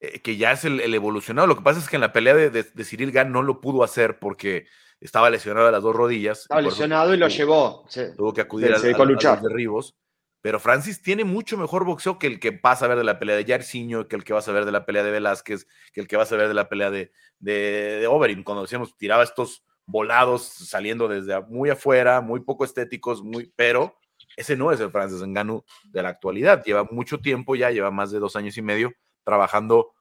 [0.01, 2.33] eh, que ya es el, el, evolucionado, lo que pasa es que en la pelea
[2.33, 4.67] de, de, de Cyril Gann no lo pudo hacer porque
[4.99, 6.41] estaba lesionado de las dos rodillas.
[6.41, 7.85] Estaba lesionado y lo tuvo, llevó.
[7.87, 8.01] Sí.
[8.17, 9.95] Tuvo que acudir a, a, a, los derribos.
[10.41, 13.35] Pero Francis tiene mucho mejor boxeo que el que vas a ver de la pelea
[13.35, 16.07] de Jairzinho, que el que vas a ver de la pelea de Velázquez, que el
[16.07, 18.43] que vas a ver de la pelea de, de, de Overeem.
[18.43, 23.95] Cuando decíamos, tiraba estos volados saliendo desde muy afuera, muy poco estéticos, muy, pero
[24.35, 26.63] ese no es el Francis Ngannou de la actualidad.
[26.63, 29.93] Lleva mucho tiempo ya, lleva más de dos años y medio trabajando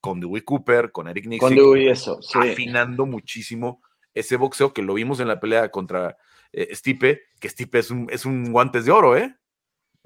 [0.00, 2.38] con Dewey Cooper, con Eric Nixon, con Dewey, eso, sí.
[2.38, 3.80] afinando muchísimo
[4.12, 6.16] ese boxeo que lo vimos en la pelea contra
[6.52, 9.34] eh, Stipe, que Stipe es un, es un guantes de oro, ¿eh?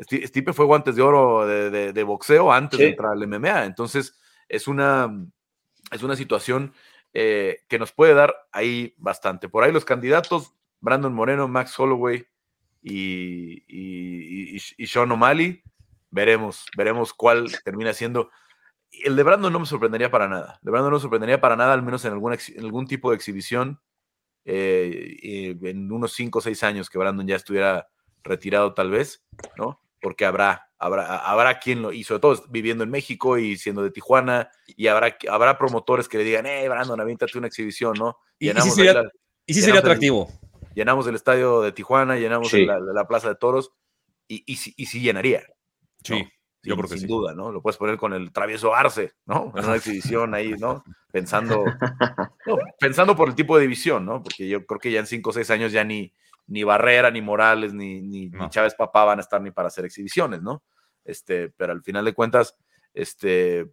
[0.00, 3.64] Stipe fue guantes de oro de, boxeo antes de entrar al MMA.
[3.64, 5.26] Entonces, es una,
[5.90, 6.72] es una situación
[7.14, 9.48] eh, que nos puede dar ahí bastante.
[9.48, 12.26] Por ahí los candidatos, Brandon Moreno, Max Holloway
[12.82, 15.62] y, y, y Sean O'Malley,
[16.10, 18.30] veremos, veremos cuál termina siendo.
[18.90, 20.58] El de Brandon no me sorprendería para nada.
[20.62, 23.16] De Brandon no me sorprendería para nada, al menos en, alguna, en algún tipo de
[23.16, 23.80] exhibición,
[24.44, 27.88] eh, en unos 5 o 6 años que Brandon ya estuviera
[28.22, 29.24] retirado tal vez,
[29.56, 29.80] ¿no?
[30.00, 33.90] Porque habrá, habrá, habrá quien lo, y sobre todo viviendo en México y siendo de
[33.90, 38.18] Tijuana, y habrá, habrá promotores que le digan, eh, Brandon, avíntate una exhibición, ¿no?
[38.38, 39.02] Y, sí sería,
[39.46, 40.28] y sí sería atractivo.
[40.74, 43.72] llenamos el estadio de Tijuana, llenamos la, Plaza de Toros,
[44.28, 45.42] y, y, y sí llenaría.
[46.04, 46.28] Sí.
[46.62, 47.52] Yo creo que sin duda, ¿no?
[47.52, 49.52] Lo puedes poner con el travieso Arce, ¿no?
[49.56, 50.84] En una exhibición ahí, ¿no?
[51.10, 51.64] Pensando,
[52.80, 54.22] pensando por el tipo de división, ¿no?
[54.22, 56.12] Porque yo creo que ya en cinco o seis años ya ni,
[56.48, 60.42] ni Barrera, ni Morales, ni, ni, Chávez Papá van a estar ni para hacer exhibiciones,
[60.42, 60.62] ¿no?
[61.04, 62.56] Este, pero al final de cuentas,
[62.92, 63.70] este,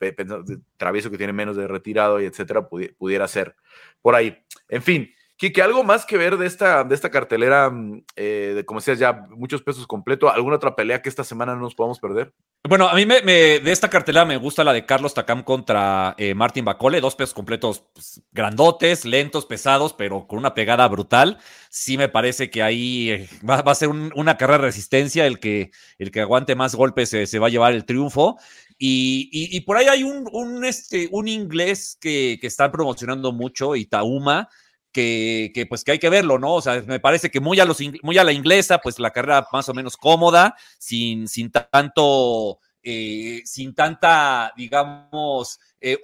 [0.77, 3.55] travieso que tiene menos de retirado y etcétera, pudiera ser
[4.01, 4.38] por ahí.
[4.67, 8.65] En fin, Kike, ¿algo más que ver de esta, de esta cartelera, mm, eh, de
[8.65, 10.32] como decías, ya muchos pesos completo?
[10.32, 12.34] ¿Alguna otra pelea que esta semana no nos podamos perder?
[12.67, 16.34] Bueno, a mí me, de esta cartelera me gusta la de Carlos Takam contra eh,
[16.34, 21.38] Martin Bacole, dos pesos completos pues, grandotes, lentos, pesados, pero con una pegada brutal.
[21.69, 25.71] Sí me parece que ahí eh, va, a ser una carrera de resistencia, el que,
[25.98, 28.38] el que aguante más golpes se va a llevar el triunfo.
[28.78, 34.50] Y, por ahí hay un, un, este, un inglés que, que están promocionando mucho, Itauma,
[34.95, 36.55] que, pues que hay que verlo, ¿no?
[36.55, 39.45] O sea, me parece que muy a, los, muy a la inglesa, pues la carrera
[39.51, 45.97] más o menos cómoda, sin, sin tanto, eh, sin tanta, digamos, eh,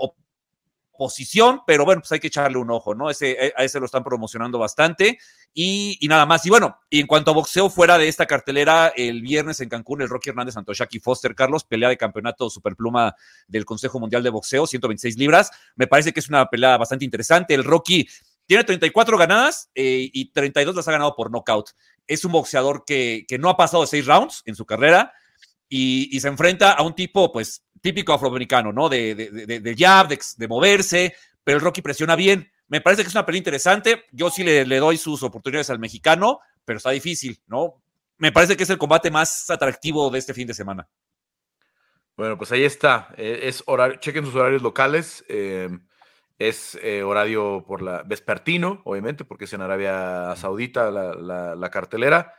[0.93, 3.09] oposición, pero bueno, pues hay que echarle un ojo, ¿no?
[3.09, 5.17] Ese, eh, a ese lo están promocionando bastante
[5.53, 6.45] y, nada más.
[6.45, 10.01] Y bueno, y en cuanto a boxeo, fuera de esta cartelera, el viernes en Cancún,
[10.01, 13.15] el Rocky Hernández Antoshaki Foster Carlos, pelea de campeonato superpluma
[13.47, 15.49] del Consejo Mundial de Boxeo, 126 libras.
[15.75, 17.53] Me parece que es una pelea bastante interesante.
[17.53, 18.07] El Rocky
[18.51, 21.69] tiene 34 ganadas eh, y 32 las ha ganado por knockout.
[22.05, 25.13] Es un boxeador que, no ha pasado de seis rounds en su carrera
[25.69, 28.89] y, se enfrenta a un tipo, pues, típico afroamericano, ¿no?
[28.89, 32.51] De, de, jab, de, moverse, pero el Rocky presiona bien.
[32.67, 34.03] Me parece que es una pelea interesante.
[34.11, 37.81] Yo sí le, doy sus oportunidades al mexicano, pero está difícil, ¿no?
[38.17, 40.89] Me parece que es el combate más atractivo de este fin de semana.
[42.17, 43.15] Bueno, pues ahí está.
[43.15, 45.23] Eh, es horario, chequen sus horarios locales.
[45.29, 45.69] Eh,
[46.47, 52.33] es eh, horario por la vespertino, obviamente, porque es en Arabia Saudita la, cartelera.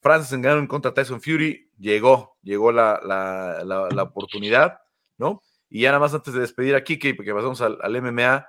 [0.00, 1.70] Francis Ngannou contra Tyson Fury.
[1.78, 4.80] Llegó, llegó la, oportunidad,
[5.16, 5.42] ¿no?
[5.70, 8.46] Y ya nada más antes de despedir aquí, que porque pasamos al, MMA,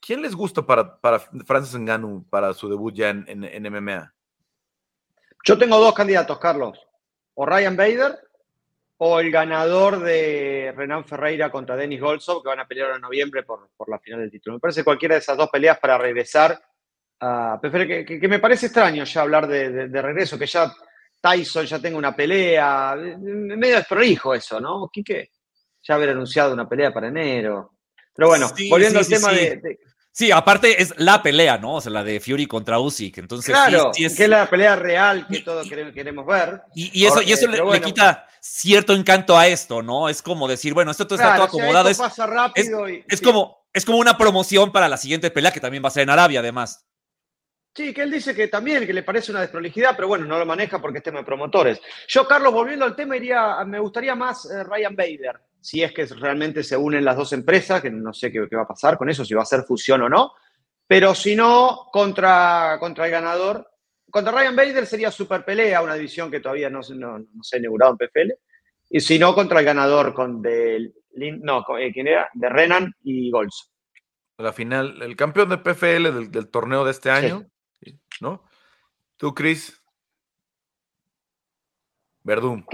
[0.00, 4.14] ¿quién les gusta para, para Francis Ngannou para su debut ya en, en MMA?
[5.44, 6.78] Yo tengo dos candidatos, Carlos.
[7.34, 8.25] O Ryan Bader
[8.98, 13.42] o el ganador de Renan Ferreira contra Denis Golsov, que van a pelear en noviembre
[13.42, 14.56] por, la final del título.
[14.56, 16.58] Me parece cualquiera de esas dos peleas para regresar
[17.20, 20.72] a que, que, me parece extraño ya hablar de, regreso, que ya
[21.20, 24.88] Tyson ya tenga una pelea, medio desprolijo eso, ¿no?
[24.92, 25.30] Quique,
[25.82, 27.72] ya haber anunciado una pelea para enero.
[28.14, 29.78] Pero bueno, volviendo al tema de,
[30.16, 31.74] Sí, aparte es la pelea, ¿no?
[31.74, 33.18] O sea, la de Fury contra Usyk.
[33.18, 36.62] Entonces, claro, que es la pelea real que todos queremos ver.
[36.74, 40.08] Y, eso, y eso le, quita cierto encanto a esto, ¿no?
[40.08, 41.90] Es como decir, bueno, esto todo está todo acomodado.
[41.90, 45.84] es, pasa rápido es, como, es como una promoción para la siguiente pelea que también
[45.84, 46.86] va a ser en Arabia, además.
[47.74, 50.46] Sí, que él dice que también, que le parece una desprolijidad, pero bueno, no lo
[50.46, 51.78] maneja porque es tema de promotores.
[52.08, 56.06] Yo, Carlos, volviendo al tema, iría, me gustaría más eh, Ryan Bader si es que
[56.06, 59.24] realmente se unen las dos empresas, que no sé qué, va a pasar con eso,
[59.24, 60.34] si va a ser fusión o no,
[60.86, 63.68] pero si no, contra, contra el ganador,
[64.08, 67.90] contra Ryan Bader sería super pelea, una división que todavía no, no, se ha inaugurado
[67.90, 68.32] en PFL,
[68.90, 70.92] y si no, contra el ganador con de,
[71.42, 72.30] no, eh, ¿quién era?
[72.32, 73.72] De Renan y Golds.
[74.38, 77.44] La final, el campeón de PFL del, torneo de este año,
[78.20, 78.44] ¿no?
[79.16, 79.82] Tú, Chris.
[82.22, 82.64] Verdún.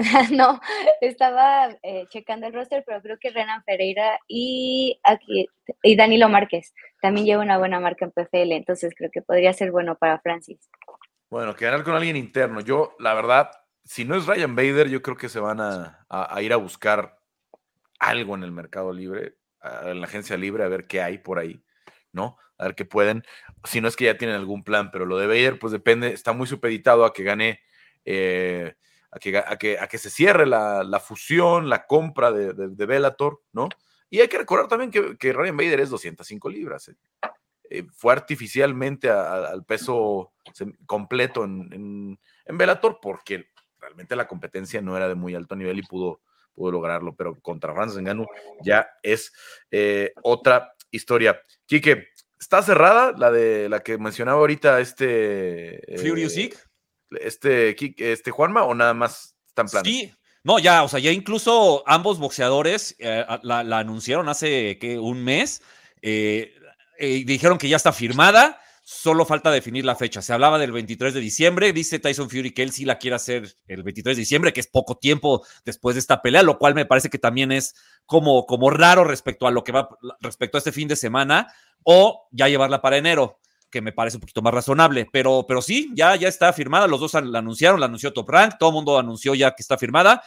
[0.32, 0.60] no,
[1.00, 5.48] estaba eh, checando el roster, pero creo que Renan Ferreira y aquí
[5.82, 9.70] y Danilo Márquez también lleva una buena marca en PFL, entonces creo que podría ser
[9.70, 10.68] bueno para Francis.
[11.28, 12.60] Bueno, quedar con alguien interno.
[12.60, 13.50] Yo, la verdad,
[13.84, 16.06] si no es Ryan Bader, yo creo que se van a,
[16.40, 17.18] ir a buscar
[17.98, 19.36] algo en el mercado libre,
[19.84, 21.62] en la agencia libre, a ver qué hay por ahí,
[22.12, 22.36] ¿no?
[22.58, 23.22] A ver qué pueden.
[23.64, 26.32] Si no es que ya tienen algún plan, pero lo de Bader, pues depende, está
[26.32, 27.60] muy supeditado a que gane.
[28.04, 28.74] Eh,
[29.10, 33.68] a que, a que, se cierre la, fusión, la compra de, de, Bellator, ¿no?
[34.08, 36.88] Y hay que recordar también que, que Ryan Bader es 205 libras.
[36.88, 36.96] ¿eh?
[37.70, 40.32] Eh, fue artificialmente al peso
[40.86, 43.46] completo en, en, Bellator porque
[43.78, 46.20] realmente la competencia no era de muy alto nivel y pudo,
[46.52, 48.26] pudo lograrlo, pero contra Francis Ngannou
[48.64, 49.32] ya es
[49.70, 51.40] eh, otra historia.
[51.64, 52.08] Quique,
[52.40, 55.80] ¿está cerrada la de la que mencionaba ahorita este...
[55.96, 56.52] Furious eh,
[57.20, 57.76] Este,
[58.12, 59.92] este Juanma o nada más están planes?
[59.92, 65.62] Sí, no, ya, o sea, ya incluso ambos boxeadores eh, la, anunciaron hace un mes.
[66.00, 66.54] Eh,
[66.98, 70.22] eh, dijeron que ya está firmada, solo falta definir la fecha.
[70.22, 73.54] Se hablaba del 23 de diciembre, dice Tyson Fury que él sí la quiere hacer
[73.66, 76.86] el 23 de diciembre, que es poco tiempo después de esta pelea, lo cual me
[76.86, 77.74] parece que también es
[78.06, 82.28] como, como raro respecto a lo que va, respecto a este fin de semana, o
[82.30, 83.39] ya llevarla para enero
[83.70, 87.00] que me parece un poquito más razonable, pero, pero sí, ya, ya está firmada, los
[87.00, 90.22] dos la anunciaron, la anunció Top Rank, todo el mundo anunció ya que está firmada,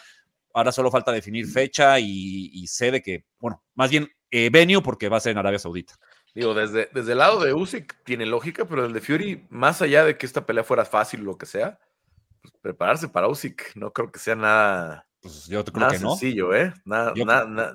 [0.54, 5.18] ahora solo falta definir fecha y, sede que, bueno, más bien eh, venue porque va
[5.18, 5.96] a ser en Arabia Saudita.
[6.34, 10.04] Digo, desde, desde el lado de Usyk tiene lógica, pero el de Fury, más allá
[10.04, 11.78] de que esta pelea fuera fácil o lo que sea,
[12.42, 16.18] pues prepararse para Usyk no creo que sea nada, pues yo creo que no.
[16.18, 16.74] sencillo, ¿eh?
[16.84, 17.14] Nada,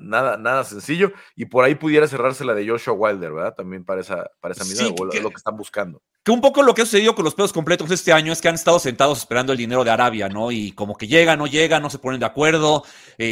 [0.02, 1.12] nada, nada, sencillo.
[1.34, 3.54] Y por ahí pudiera cerrarse la de Joshua Wilder, ¿verdad?
[3.54, 6.02] También para esa, para esa misma, lo que están buscando.
[6.22, 8.48] Que un poco lo que ha sucedido con los pedos completos este año es que
[8.48, 10.52] han estado sentados esperando el dinero de Arabia, ¿no?
[10.52, 12.84] Y como que llega, no llega, no se ponen de acuerdo.
[13.16, 13.30] Eh,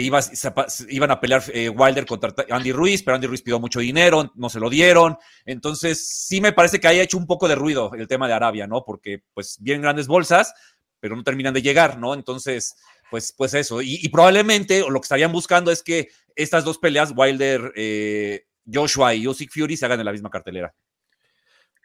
[0.89, 4.49] iban a pelear eh, Wilder contra Andy Ruiz, pero Andy Ruiz pidió mucho dinero, no
[4.49, 5.19] se lo dieron.
[5.45, 8.67] Entonces, sí me parece que haya hecho un poco de ruido el tema de Arabia,
[8.67, 8.83] ¿no?
[8.83, 10.55] Porque, pues, bien grandes bolsas,
[11.01, 12.15] pero no terminan de llegar, ¿no?
[12.15, 12.77] Entonces
[13.11, 13.81] pues, pues eso.
[13.83, 19.27] Y, probablemente lo que estarían buscando es que estas dos peleas, Wilder, eh, Joshua y
[19.27, 20.75] Usyk Fury, se hagan en la misma cartelera.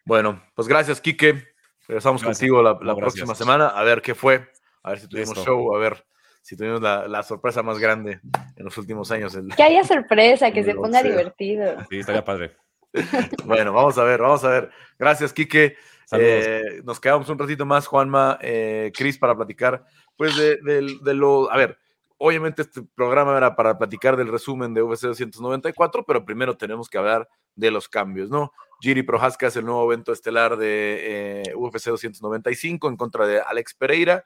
[0.04, 1.52] Bueno, pues gracias, Quique.
[1.86, 4.48] Regresamos contigo la, próxima semana a ver qué fue,
[4.82, 6.04] a ver si tuvimos show, a ver
[6.40, 8.20] si tuvimos la, sorpresa más grande
[8.56, 9.36] en los últimos años.
[9.56, 11.76] que haya sorpresa, que se ponga divertido.
[11.90, 12.56] Sí, estaría padre.
[13.44, 14.70] bueno, vamos a ver, vamos a ver.
[14.98, 15.76] Gracias, Quique.
[16.12, 19.84] Eh, nos quedamos un ratito más, Juanma, eh, Cris, para platicar
[20.16, 20.80] pues de,
[21.14, 21.78] lo, a ver,
[22.18, 26.98] obviamente este programa era para platicar del resumen de UFC 294, pero primero tenemos que
[26.98, 28.52] hablar de los cambios, ¿no?
[28.80, 33.74] Giri Prohaska es el nuevo evento estelar de eh, UFC 295 en contra de Alex
[33.74, 34.22] Pereira.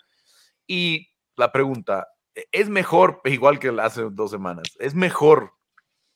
[0.66, 2.08] Y la pregunta,
[2.52, 5.52] ¿es mejor, igual que hace dos semanas, es mejor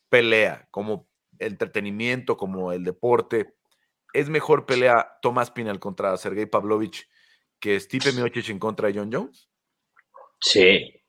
[0.08, 3.54] pelea como entretenimiento, como el deporte?
[4.12, 7.08] ¿Es mejor pelea Tomás Pinal contra Sergei Pavlovich
[7.58, 9.48] que Stipe Miocic en contra de John Jones?
[10.40, 11.00] Sí.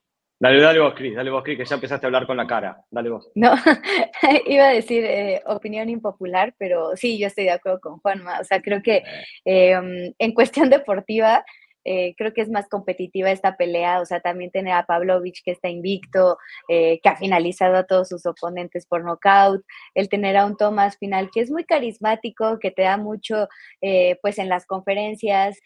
[0.42, 2.84] Dale, dale vos, Cris, dale vos, Cris, que ya empezaste a hablar con la cara.
[2.90, 3.30] Dale vos.
[3.36, 3.54] No,
[4.48, 8.40] iba a decir eh, opinión impopular, pero sí, yo estoy de acuerdo con Juanma.
[8.40, 9.04] O sea, creo que
[9.46, 9.72] eh.
[9.74, 11.46] em, en cuestión deportiva,
[11.84, 15.52] eh, creo que es más competitiva esta pelea, o sea, también tener a Pavlovich que
[15.52, 19.62] está invicto, que ha finalizado a todos sus oponentes por nocaut,
[19.96, 23.48] el tener a un Tomás final que es muy carismático, que te da mucho,
[24.22, 25.58] pues en las conferencias,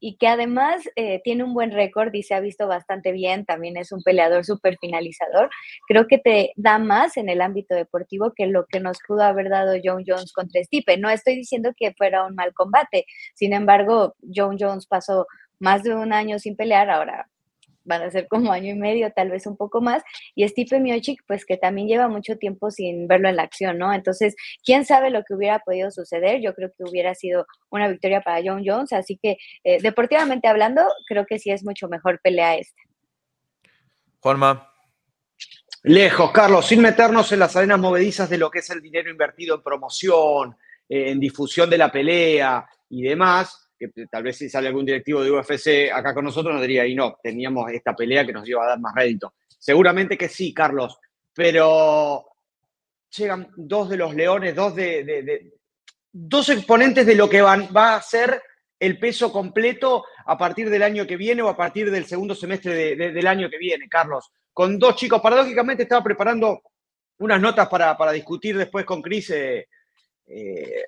[0.00, 3.76] y que además eh, tiene un buen récord y se ha visto bastante bien, también
[3.76, 5.50] es un peleador súper finalizador,
[5.86, 9.48] creo que te da más en el ámbito deportivo que lo que nos pudo haber
[9.48, 10.96] dado John Jones contra Stipe.
[10.98, 15.26] No estoy diciendo que fuera un mal combate, sin embargo, John Jones pasó
[15.58, 17.28] más de un año sin pelear, ahora
[17.84, 20.02] van a ser como año y medio, tal vez un poco más,
[20.34, 23.92] y Stipe Miocic, pues que también lleva mucho tiempo sin verlo en la acción, ¿no?
[23.92, 28.20] Entonces, quién sabe lo que hubiera podido suceder, yo creo que hubiera sido una victoria
[28.22, 32.56] para John Jones, así que eh, deportivamente hablando, creo que sí es mucho mejor pelea
[32.56, 32.80] esta.
[34.20, 34.70] Juanma.
[35.82, 39.54] Lejos, Carlos, sin meternos en las arenas movedizas de lo que es el dinero invertido
[39.54, 40.56] en promoción,
[40.88, 45.30] en difusión de la pelea y demás, que tal vez si sale algún directivo de
[45.30, 48.68] UFC acá con nosotros nos diría, y no, teníamos esta pelea que nos iba a
[48.68, 49.34] dar más rédito.
[49.58, 50.98] Seguramente que sí, Carlos,
[51.32, 52.24] pero
[53.16, 55.52] llegan dos de los leones, dos de,
[56.12, 58.42] dos exponentes de lo que van, va a ser
[58.78, 62.96] el peso completo a partir del año que viene o a partir del segundo semestre
[62.96, 64.30] del año que viene, Carlos.
[64.52, 66.62] Con dos chicos, paradójicamente estaba preparando
[67.18, 69.68] unas notas para, discutir después con Cris eh,
[70.26, 70.84] eh,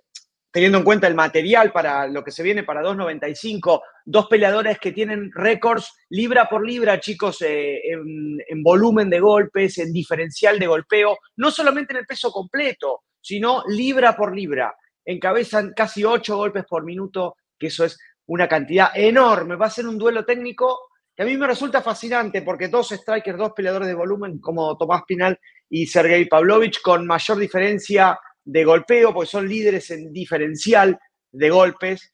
[0.56, 4.90] teniendo en cuenta el material para lo que se viene para 2.95, dos peleadores que
[4.90, 11.18] tienen récords libra por libra, chicos, eh, en, volumen de golpes, en diferencial de golpeo,
[11.36, 14.74] no solamente en el peso completo, sino libra por libra.
[15.04, 19.56] Encabezan casi 8 golpes por minuto, que eso es una cantidad enorme.
[19.56, 23.36] Va a ser un duelo técnico que a mí me resulta fascinante porque dos strikers,
[23.36, 25.38] dos peleadores de volumen como Tomás Pinal
[25.68, 30.98] y Sergei Pavlovich, con mayor diferencia de golpeo, porque son líderes en diferencial
[31.32, 32.10] de golpes.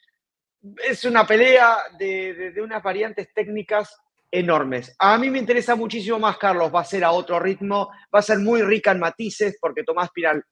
[0.88, 3.94] Es una pelea de, unas variantes técnicas
[4.30, 4.96] enormes.
[4.98, 8.22] A mí me interesa muchísimo más, Carlos, va a ser a otro ritmo, va a
[8.22, 10.42] ser muy rica en matices, porque Tomás Piral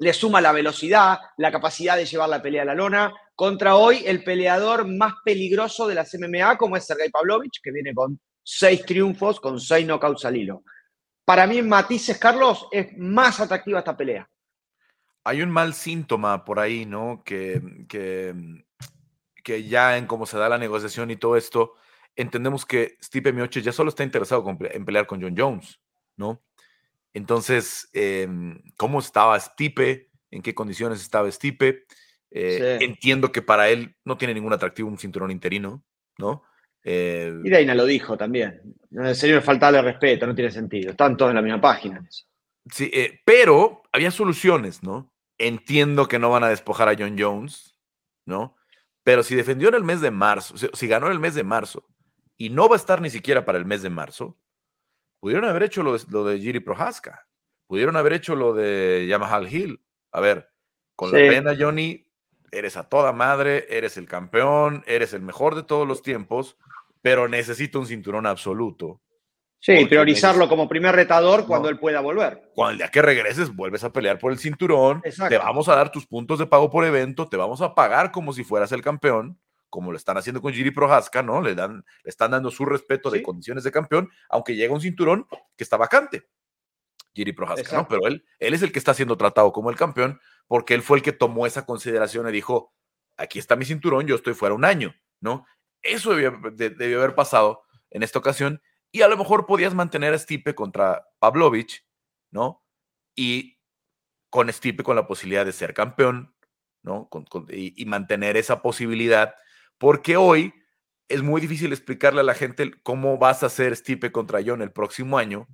[0.00, 4.04] le suma la velocidad, la capacidad de llevar la pelea a la lona, contra hoy
[4.06, 8.84] el peleador más peligroso de las MMA, como es Sergei Pavlovich, que viene con seis
[8.86, 10.62] triunfos con seis knockouts al hilo.
[11.24, 14.26] Para mí, en matices, Carlos, es más atractiva esta pelea.
[15.28, 17.22] Hay un mal síntoma por ahí, ¿no?
[17.24, 18.34] Que, que,
[19.44, 21.74] que ya en cómo se da la negociación y todo esto,
[22.16, 25.80] entendemos que Stipe Miocic ya solo está interesado en pelear con John Jones,
[26.16, 26.42] ¿no?
[27.12, 30.10] Entonces, em, ¿cómo estaba Stipe?
[30.30, 31.84] ¿En qué condiciones estaba Stipe?
[32.30, 35.84] Eh, entiendo que para él no tiene ningún atractivo un cinturón interino,
[36.18, 36.42] ¿no?
[36.84, 38.62] Eh, y Daina lo dijo también.
[38.90, 40.92] En serio, faltarle respeto, no tiene sentido.
[40.92, 42.02] Están todos en la misma página.
[42.70, 45.12] Sí, eh, pero había soluciones, ¿no?
[45.38, 47.78] Entiendo que no van a despojar a John Jones,
[48.26, 48.56] ¿no?
[49.04, 51.88] Pero si defendió en el mes de marzo, si ganó en el mes de marzo
[52.36, 54.38] y no va a estar ni siquiera para el mes de marzo,
[55.20, 57.26] pudieron haber hecho lo de, lo de Giri Prohaska,
[57.66, 59.82] pudieron haber hecho lo de Yamahal Hill.
[60.12, 60.50] A ver,
[60.94, 62.06] con la pena, Johnny,
[62.50, 66.56] eres a toda madre, eres el campeón, eres el mejor de todos los tiempos,
[67.02, 69.00] pero necesito un cinturón absoluto.
[69.60, 72.50] Sí, priorizarlo como primer retador cuando él pueda volver.
[72.54, 75.90] Cuando el día que regreses vuelves a pelear por el cinturón, te vamos a dar
[75.90, 79.38] tus puntos de pago por evento, te vamos a pagar como si fueras el campeón,
[79.68, 81.42] como lo están haciendo con Giri Prohaska, ¿no?
[81.42, 85.26] Le, dan, le están dando su respeto de condiciones de campeón, aunque llega un cinturón
[85.56, 86.28] que está vacante.
[87.14, 87.88] Giri Prohaska, ¿no?
[87.88, 90.98] Pero él, él es el que está siendo tratado como el campeón, porque él fue
[90.98, 92.72] el que tomó esa consideración y dijo,
[93.16, 95.46] aquí está mi cinturón, yo estoy fuera un año, ¿no?
[95.82, 100.18] Eso debió, debió haber pasado en esta ocasión y a lo mejor podías mantener a
[100.18, 101.86] Stipe contra Pavlovich,
[102.30, 102.64] ¿no?
[103.14, 103.58] Y
[104.30, 106.34] con Stipe con la posibilidad de ser campeón,
[106.82, 107.08] ¿no?
[107.50, 109.34] y, mantener esa posibilidad,
[109.78, 110.54] porque hoy
[111.08, 114.72] es muy difícil explicarle a la gente cómo vas a hacer Stipe contra John el
[114.72, 115.48] próximo año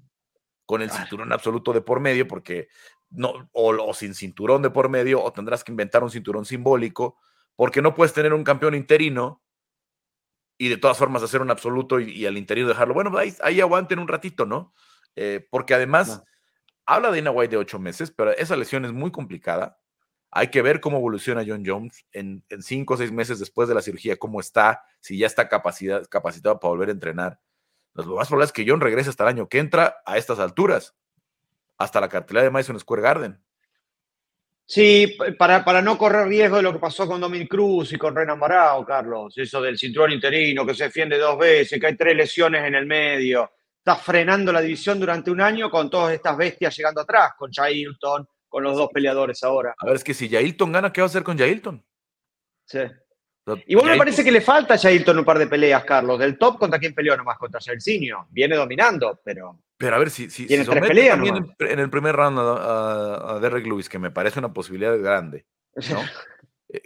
[0.67, 2.69] con el cinturón absoluto de por medio, porque
[3.11, 7.19] no, o, sin cinturón de por medio, o tendrás que inventar un cinturón simbólico,
[7.55, 9.43] porque no puedes tener un campeón interino
[10.59, 12.95] y de todas formas hacer un absoluto y, al interino dejarlo.
[12.95, 14.73] Bueno, ahí, ahí, aguanten un ratito, ¿no?
[15.17, 16.23] Eh, porque además
[16.87, 19.79] habla de White de ocho meses, pero esa lesión es muy complicada.
[20.31, 23.83] Hay que ver cómo evoluciona John Jones en, cinco o seis meses después de la
[23.83, 27.41] cirugía, cómo está, si ya está capacidad, capacitado para volver a entrenar.
[27.95, 30.97] Lo más probable es que John regrese hasta el año que entra a estas alturas
[31.79, 33.45] hasta la cartelera de Madison Square Garden.
[34.67, 38.17] Sí, para, para no correr riesgo de lo que pasó con Dominic Cruz y con
[38.17, 42.17] Renan Barao, Carlos, eso del cinturón interino, que se defiende dos veces, que hay tres
[42.17, 46.75] lesiones en el medio, está frenando la división durante un año con todas estas bestias
[46.75, 49.75] llegando atrás, con Jailton, con los dos peleadores ahora.
[49.77, 51.85] A ver, es que si Jailton gana, ¿qué va a hacer con Jailton?
[52.65, 52.81] Sí.
[53.67, 56.19] Igual me parece que le falta a Jailton un par de peleas, Carlos.
[56.19, 57.37] Del top, ¿contra quién peleó nomás?
[57.37, 58.29] Contra Jairzinho.
[58.31, 62.39] Viene dominando, pero pero a ver, si, si, si somete también en, el primer round
[62.39, 65.47] a, Derek Lewis, que me parece una posibilidad grande,
[65.91, 66.01] ¿no?
[66.67, 66.81] Eh,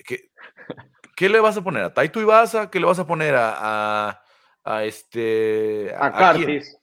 [1.17, 1.83] ¿Qué, le vas a poner?
[1.83, 2.69] ¿A Taito Ibasa?
[2.69, 4.21] ¿Qué le vas a poner a,
[4.65, 5.95] a, este...
[5.97, 6.77] A, a Curtis.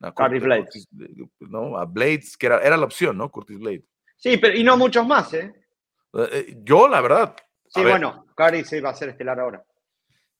[0.00, 0.88] A Curtis Blades.
[1.40, 1.76] ¿no?
[1.76, 3.30] A Blades, que era, era la opción, ¿no?
[3.30, 3.82] Curtis Blades.
[4.16, 5.52] Sí, pero y no muchos más, ¿eh?
[6.12, 7.34] eh, eh yo, la verdad...
[7.66, 9.64] Sí, bueno, Curtis va a ser estelar ahora.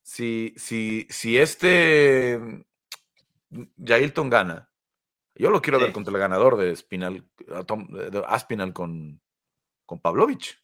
[0.02, 2.64] Si, si, si este
[3.82, 4.69] Jailton gana,
[5.40, 9.20] yo lo quiero ver contra el ganador de Spinal, de Aspinal con,
[9.86, 10.60] con Pavlovich.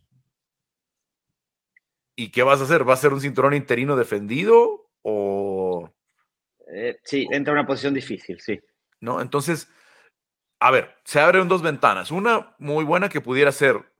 [2.14, 2.88] ¿Y qué vas a hacer?
[2.88, 5.90] ¿Va a ser un cinturón interino defendido o...?
[6.72, 8.60] Eh, sí, entra en una posición difícil, sí.
[9.00, 9.20] ¿No?
[9.20, 9.70] Entonces,
[10.60, 12.10] a ver, se abren dos ventanas.
[12.10, 13.92] Una muy buena que pudiera ser,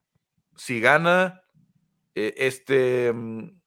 [0.57, 1.43] si gana
[2.14, 3.61] eh, este mm,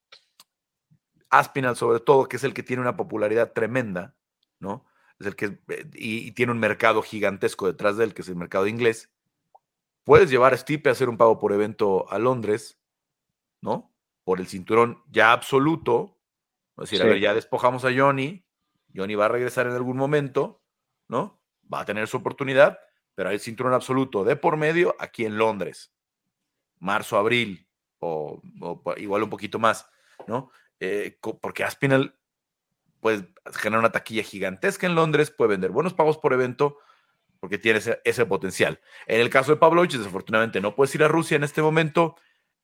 [1.29, 4.15] Aspinal sobre todo, que es el que tiene una popularidad tremenda,
[4.59, 4.88] ¿no?
[5.19, 8.35] Es el que eh, y, tiene un mercado gigantesco detrás de él, que es el
[8.35, 9.11] mercado inglés.
[10.03, 12.79] Puedes llevar a Stipe a hacer un pago por evento a Londres,
[13.61, 13.93] ¿no?
[14.23, 16.17] Por el cinturón ya absoluto.
[16.77, 18.45] Es decir, a ver, ya despojamos a Johnny.
[18.95, 20.63] Johnny va a regresar en algún momento,
[21.07, 21.41] ¿no?
[21.71, 22.79] Va a tener su oportunidad,
[23.13, 25.93] pero hay el cinturón absoluto de por medio aquí en Londres.
[26.79, 27.67] Marzo, abril,
[27.99, 28.41] o,
[28.97, 29.87] igual un poquito más,
[30.25, 30.51] ¿no?
[30.79, 32.18] Eh, porque Aspinal
[32.99, 36.77] puede generar una taquilla gigantesca en Londres, puede vender buenos pagos por evento,
[37.39, 38.81] porque tiene ese, potencial.
[39.07, 42.15] En el caso de Pavlovich, desafortunadamente no puedes ir a Rusia en este momento,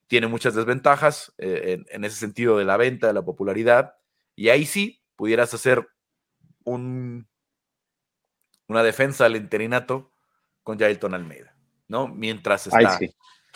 [0.07, 3.95] tiene muchas desventajas eh, en, ese sentido de la venta, de la popularidad,
[4.35, 5.87] y ahí sí pudieras hacer
[6.65, 7.27] un,
[8.67, 10.11] una defensa al interinato
[10.63, 11.55] con Jailton Almeida,
[11.87, 12.07] ¿no?
[12.07, 12.99] Mientras está,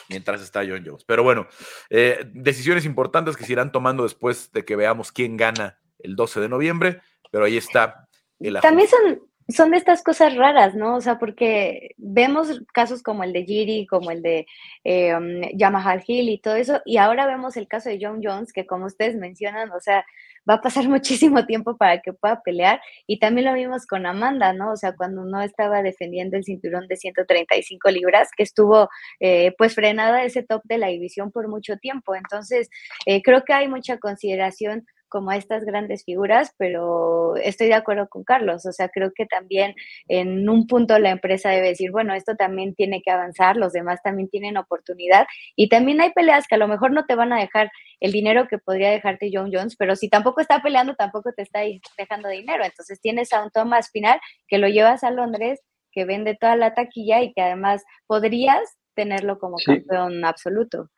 [0.07, 1.03] mientras está John Jones.
[1.03, 1.47] Pero bueno,
[1.89, 6.39] eh, decisiones importantes que se irán tomando después de que veamos quién gana el 12
[6.39, 8.07] de noviembre, pero ahí está
[8.39, 10.95] el También son, son de estas cosas raras, ¿no?
[10.95, 14.45] O sea, porque vemos casos como el de Giri, como el de
[14.83, 18.53] eh, um, Yamaha Hill y todo eso, y ahora vemos el caso de John Jones,
[18.53, 20.05] que como ustedes mencionan, o sea,
[20.49, 22.81] va a pasar muchísimo tiempo para que pueda pelear.
[23.07, 24.71] Y también lo vimos con Amanda, ¿no?
[24.71, 28.89] O sea, cuando no estaba defendiendo el cinturón de 135 libras, que estuvo
[29.19, 32.15] eh, pues frenada ese top de la división por mucho tiempo.
[32.15, 32.69] Entonces,
[33.05, 38.07] eh, creo que hay mucha consideración como a estas grandes figuras, pero estoy de acuerdo
[38.07, 39.75] con Carlos, o sea, creo que también
[40.07, 44.01] en un punto la empresa debe decir, bueno, esto también tiene que avanzar, los demás
[44.03, 47.39] también tienen oportunidad y también hay peleas que a lo mejor no te van a
[47.39, 51.41] dejar el dinero que podría dejarte John Jones, pero si tampoco está peleando, tampoco te
[51.41, 51.61] está
[51.97, 55.59] dejando dinero, entonces tienes a un Thomas Final que lo llevas a Londres,
[55.91, 60.89] que vende toda la taquilla y que además podrías tenerlo como campeón absoluto.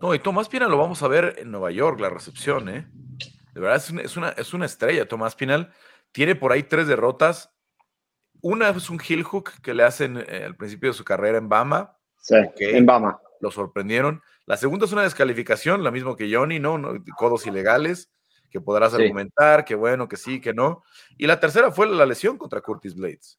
[0.00, 2.88] No, y Tomás Pinal lo vamos a ver en Nueva York, la recepción, ¿eh?
[3.52, 5.06] De verdad es una, es una, estrella.
[5.06, 5.72] Tomás Pinal
[6.12, 7.52] tiene por ahí tres derrotas.
[8.40, 11.48] Una es un heel hook que le hacen eh, al principio de su carrera en
[11.48, 11.98] Bama.
[12.18, 13.20] Sí, en Bama.
[13.40, 14.22] Lo sorprendieron.
[14.46, 16.80] La segunda es una descalificación, la mismo que Johnny, ¿no?
[17.16, 18.10] Codos ilegales,
[18.50, 20.82] que podrás argumentar, que bueno, que sí, que no.
[21.18, 23.38] Y la tercera fue la lesión contra Curtis Blades,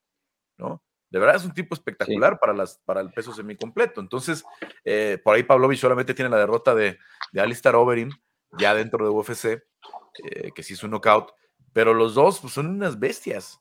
[0.57, 0.83] ¿no?
[1.11, 3.99] De verdad es un tipo espectacular para, las, para el peso semicompleto.
[3.99, 4.45] Entonces,
[4.85, 6.97] eh, por ahí Pavlovich solamente tiene la derrota de,
[7.33, 8.09] de Alistair Overeem,
[8.57, 11.33] ya dentro de UFC, eh, que sí es un knockout.
[11.73, 13.59] Pero los dos pues, son unas bestias.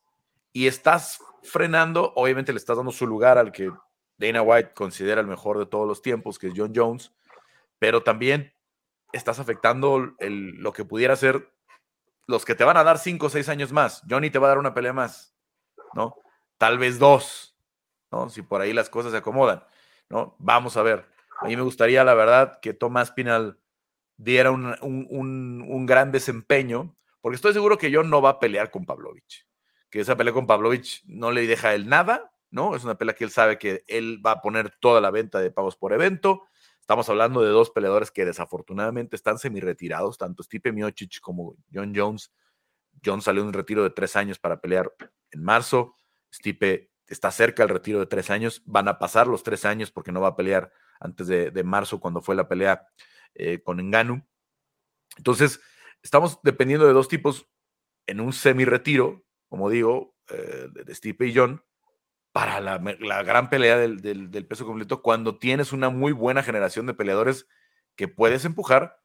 [0.52, 3.72] Y estás frenando, obviamente le estás dando su lugar al que
[4.16, 7.12] Dana White considera el mejor de todos los tiempos, que es John Jones.
[7.80, 8.54] Pero también
[9.12, 11.52] estás afectando lo que pudiera ser
[12.28, 14.02] los que te van a dar cinco o seis años más.
[14.08, 15.34] Johnny te va a dar una pelea más,
[15.94, 16.14] ¿no?
[16.60, 17.56] Tal vez dos,
[18.12, 18.28] ¿no?
[18.28, 19.64] Si por ahí las cosas se acomodan,
[20.10, 20.36] ¿no?
[20.38, 21.06] Vamos a ver.
[21.40, 23.58] A mí me gustaría, la verdad, que Tomás Pinal
[24.18, 29.46] diera un, gran desempeño, porque estoy seguro que John no va a pelear con Pavlovich,
[29.88, 32.76] que esa pelea con Pavlovich no le deja él nada, ¿no?
[32.76, 35.50] Es una pelea que él sabe que él va a poner toda la venta de
[35.50, 36.42] pagos por evento.
[36.78, 42.30] Estamos hablando de dos peleadores que desafortunadamente están semi-retirados, tanto Stipe Miocic como John Jones.
[43.02, 44.92] John salió de un retiro de tres años para pelear
[45.30, 45.94] en marzo.
[46.32, 48.62] Stipe está cerca del retiro de tres años.
[48.64, 52.20] Van a pasar los tres años porque no va a pelear antes de, marzo, cuando
[52.22, 52.86] fue la pelea
[53.34, 54.22] eh, con Enganu.
[55.16, 55.60] Entonces,
[56.02, 57.48] estamos dependiendo de dos tipos
[58.06, 61.64] en un semi-retiro, como digo, eh, de Stipe y John,
[62.32, 62.78] para la,
[63.22, 67.48] gran pelea del, del, peso completo, cuando tienes una muy buena generación de peleadores
[67.96, 69.00] que puedes empujar.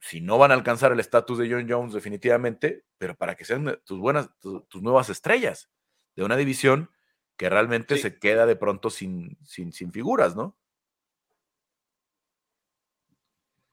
[0.00, 3.80] Si no van a alcanzar el estatus de John Jones, definitivamente, pero para que sean
[3.84, 5.70] tus buenas, tus nuevas estrellas
[6.16, 6.90] de una división
[7.36, 10.56] que realmente se queda de pronto sin, sin, sin figuras, ¿no?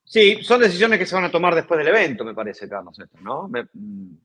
[0.10, 3.20] Sí, son decisiones que se van a tomar después del evento, me parece, Carlos, esto,
[3.22, 3.48] ¿no?
[3.48, 4.16] Mm,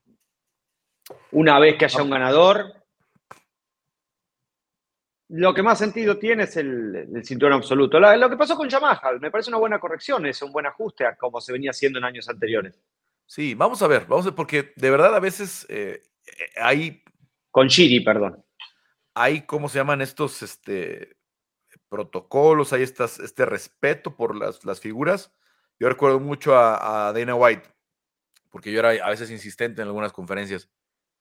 [1.32, 2.84] una vez que haya un ganador,
[5.28, 8.00] lo que más sentido tiene es el, cinturón absoluto.
[8.00, 11.16] Lo, que pasó con Yamaha, me parece una buena corrección, es un buen ajuste a
[11.16, 12.80] como se venía haciendo en años anteriores.
[13.26, 17.03] Sí, vamos a ver, vamos a ver, porque de verdad a veces eh, eh, hay
[17.54, 18.44] con Chiri, perdón.
[19.14, 21.16] Hay, ¿cómo se llaman estos este,
[21.88, 22.72] protocolos?
[22.72, 25.32] Hay estas, este respeto por las, las figuras.
[25.78, 27.72] Yo recuerdo mucho a, Dana White,
[28.50, 30.68] porque yo era a veces insistente en algunas conferencias.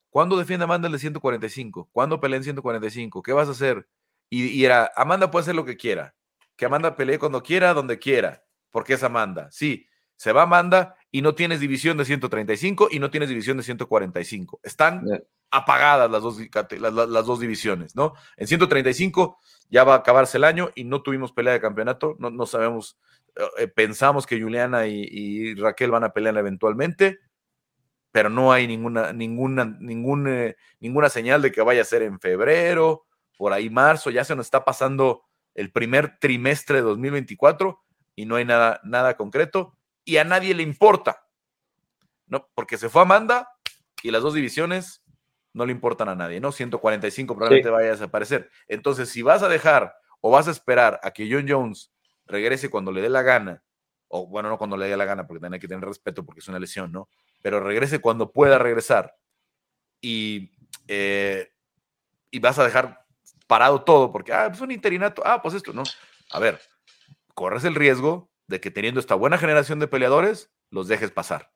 [0.09, 1.89] ¿Cuándo defiende Amanda el de 145?
[1.91, 3.21] ¿Cuándo pelea en 145?
[3.21, 3.88] ¿Qué vas a hacer?
[4.27, 6.15] Y, y, era, Amanda puede hacer lo que quiera.
[6.55, 9.51] Que Amanda pelee cuando quiera, donde quiera, porque es Amanda.
[9.51, 13.63] Sí, se va Amanda y no tienes división de 135 y no tienes división de
[13.63, 14.61] 145.
[14.63, 15.05] Están
[15.54, 16.39] apagadas las dos,
[16.80, 18.14] las, dos divisiones, ¿no?
[18.38, 19.38] En 135
[19.70, 22.97] ya va a acabarse el año y no tuvimos pelea de campeonato, no, no sabemos,
[23.60, 27.20] eh, pensamos que Juliana y, Raquel van a pelear eventualmente,
[28.12, 33.06] pero no hay ninguna, ninguna, ninguna, ninguna señal de que vaya a ser en febrero,
[33.38, 35.24] por ahí marzo, ya se nos está pasando
[35.54, 37.80] el primer trimestre de 2024
[38.16, 41.28] y no hay nada, nada concreto y a nadie le importa,
[42.26, 42.49] ¿no?
[42.56, 43.49] Porque se fue Amanda
[44.01, 45.03] y las dos divisiones
[45.54, 46.51] no le importan a nadie, ¿no?
[46.51, 48.49] 145 probablemente vaya a desaparecer.
[48.68, 51.91] Entonces, si vas a dejar o vas a esperar a que John Jones
[52.26, 53.64] regrese cuando le dé la gana,
[54.08, 56.39] o bueno, no cuando le dé la gana, porque también hay que tener respeto porque
[56.39, 57.10] es una lesión, ¿no?
[57.41, 59.16] Pero regrese cuando pueda regresar
[60.01, 60.51] y,
[60.88, 61.51] eh,
[62.32, 63.06] y vas a dejar
[63.47, 65.84] parado todo porque, ah, pues un interinato, ah, pues esto, ¿no?
[66.32, 66.60] A ver,
[67.34, 71.51] corres el riesgo de que teniendo esta buena generación de peleadores, los dejes pasar.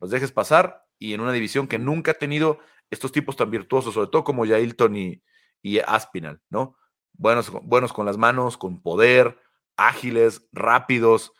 [0.00, 2.58] Los dejes pasar y en una división que nunca ha tenido
[2.94, 5.22] estos tipos tan virtuosos, sobre todo como Yailton y,
[5.62, 6.76] y Aspinal, ¿no?
[7.12, 9.38] Buenos, buenos con las manos, con poder,
[9.76, 11.32] ágiles, rápidos,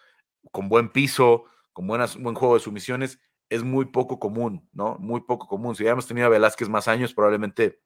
[0.53, 4.97] con buen piso, con buen juego de sumisiones, es muy poco común, ¿no?
[4.99, 5.75] Muy poco común.
[5.75, 7.81] Si hubiéramos tenido a Velázquez más años, probablemente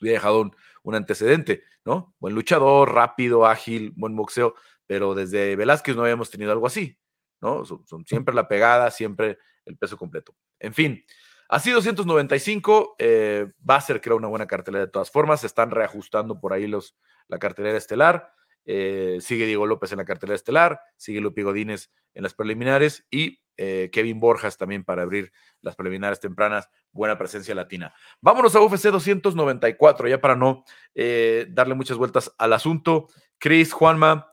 [0.00, 0.50] hubiera dejado
[0.82, 2.14] un antecedente, ¿no?
[2.18, 4.54] Buen luchador, rápido, ágil, buen boxeo,
[4.86, 6.98] pero desde Velázquez no habíamos tenido algo así.
[7.40, 7.64] ¿no?
[7.64, 10.34] Son, siempre la pegada, siempre el peso completo.
[10.58, 11.04] En fin,
[11.50, 15.40] así 295 eh, va a ser, creo, una buena cartelera de todas formas.
[15.40, 16.96] Se están reajustando por ahí los,
[17.28, 18.32] la cartelera estelar.
[18.64, 23.40] Eh, sigue Diego López en la cartelera estelar, sigue Lupi Godínez en las preliminares y
[23.56, 26.68] eh, Kevin Borjas también para abrir las preliminares tempranas.
[26.92, 27.94] Buena presencia latina.
[28.20, 33.08] Vámonos a UFC 294, ya para no darle muchas vueltas al asunto.
[33.38, 34.32] Chris, Juanma,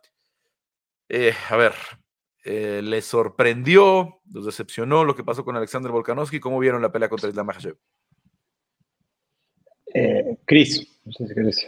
[1.50, 1.74] a ver,
[2.48, 4.22] eh, ¿Les sorprendió?
[4.32, 6.40] ¿Los decepcionó lo que pasó con Alexander Volkanovski?
[6.40, 7.78] ¿Cómo vieron la pelea contra Islam Makhachev?
[9.94, 11.68] Eh, Cris, no sé si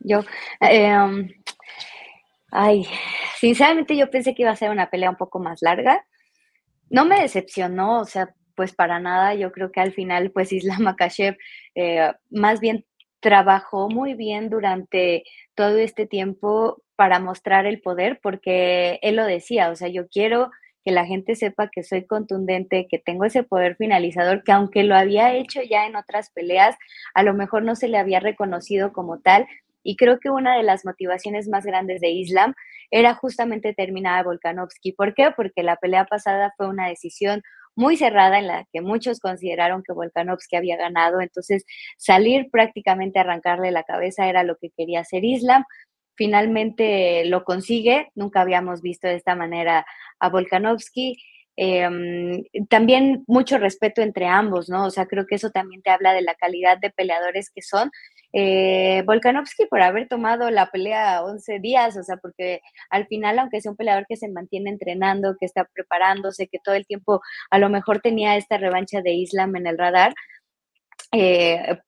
[0.00, 0.20] Yo,
[0.60, 1.28] em,
[2.50, 2.86] ay,
[3.38, 6.04] sinceramente yo pensé que iba a ser una pelea un poco más larga.
[6.90, 9.34] No me decepcionó, o sea, pues para nada.
[9.34, 11.36] Yo creo que al final, pues Islam Makhachev
[11.74, 12.84] eh, más bien
[13.20, 15.22] trabajó muy bien durante
[15.54, 20.52] todo este tiempo para mostrar el poder, porque él lo decía, o sea, yo quiero
[20.84, 24.94] que la gente sepa que soy contundente, que tengo ese poder finalizador, que aunque lo
[24.94, 26.76] había hecho ya en otras peleas,
[27.14, 29.48] a lo mejor no se le había reconocido como tal.
[29.82, 32.54] Y creo que una de las motivaciones más grandes de Islam
[32.92, 34.92] era justamente terminar a Volkanovski.
[34.92, 35.32] ¿Por qué?
[35.36, 37.42] Porque la pelea pasada fue una decisión
[37.74, 41.20] muy cerrada en la que muchos consideraron que Volkanovski había ganado.
[41.20, 41.64] Entonces,
[41.96, 45.64] salir prácticamente a arrancarle la cabeza era lo que quería hacer Islam.
[46.14, 48.10] Finalmente lo consigue.
[48.14, 49.86] Nunca habíamos visto de esta manera
[50.18, 51.16] a Volkanovski.
[51.56, 54.86] Em, también mucho respeto entre ambos, ¿no?
[54.86, 57.90] O sea, creo que eso también te habla de la calidad de peleadores que son
[58.32, 63.60] eh, Volkanovski por haber tomado la pelea 11 días, o sea, porque al final, aunque
[63.60, 67.58] sea un peleador que se mantiene entrenando, que está preparándose, que todo el tiempo a
[67.58, 70.14] lo mejor tenía esta revancha de Islam en el radar,
[71.12, 71.78] eh,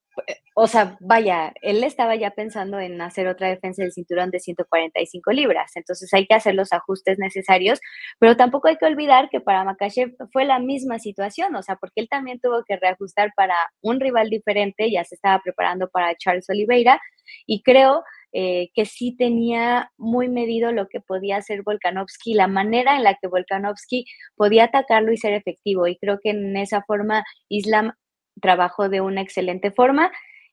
[0.55, 5.33] o sea, vaya, él estaba ya pensando en hacer otra defensa del cinturón de 145
[5.33, 7.81] libras, entonces hay que hacer los ajustes necesarios,
[8.19, 12.01] pero tampoco hay que olvidar que para Makachev fue la misma situación, o sea, porque
[12.01, 16.49] él también tuvo que reajustar para un rival diferente, ya se estaba preparando para Charles
[16.49, 17.01] Oliveira,
[17.47, 18.03] y creo
[18.33, 23.15] eh, que sí tenía muy medido lo que podía hacer Volkanovski, la manera en la
[23.15, 24.07] que Volkanovski
[24.37, 27.93] podía atacarlo y ser efectivo, y creo que en esa forma Islam
[28.41, 30.11] trabajó de una excelente forma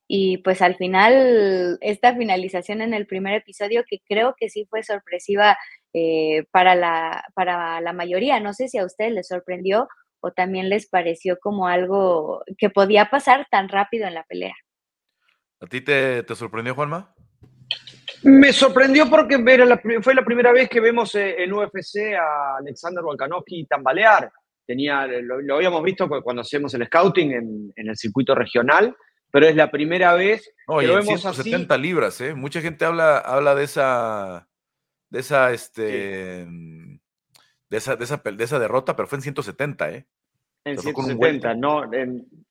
[0.08, 4.84] y pues al final esta finalización en el primer episodio que creo que sí fue
[4.84, 5.58] sorpresiva
[5.94, 9.88] eh, para, la, para la mayoría, no sé si a ustedes les sorprendió
[10.20, 14.56] o también les pareció como algo que podía pasar tan rápido en la pelea.
[15.62, 17.14] ¿A ti te, sorprendió, Juanma?
[18.24, 19.38] Me sorprendió porque
[20.02, 24.32] fue la primera vez que vemos eh, en UFC a Alexander Volkanovski tambalear
[24.72, 28.96] tenía, lo, habíamos visto cuando hacemos el scouting en, el circuito regional,
[29.30, 32.34] pero es la primera vez que lo vemos 170 libras, ¿eh?
[32.34, 34.48] Mucha gente habla, habla de esa,
[35.10, 37.00] de esa, este, de
[37.70, 40.06] esa, de esa, de esa derrota, pero fue en 170, ¿eh?
[40.64, 41.90] En 170, no,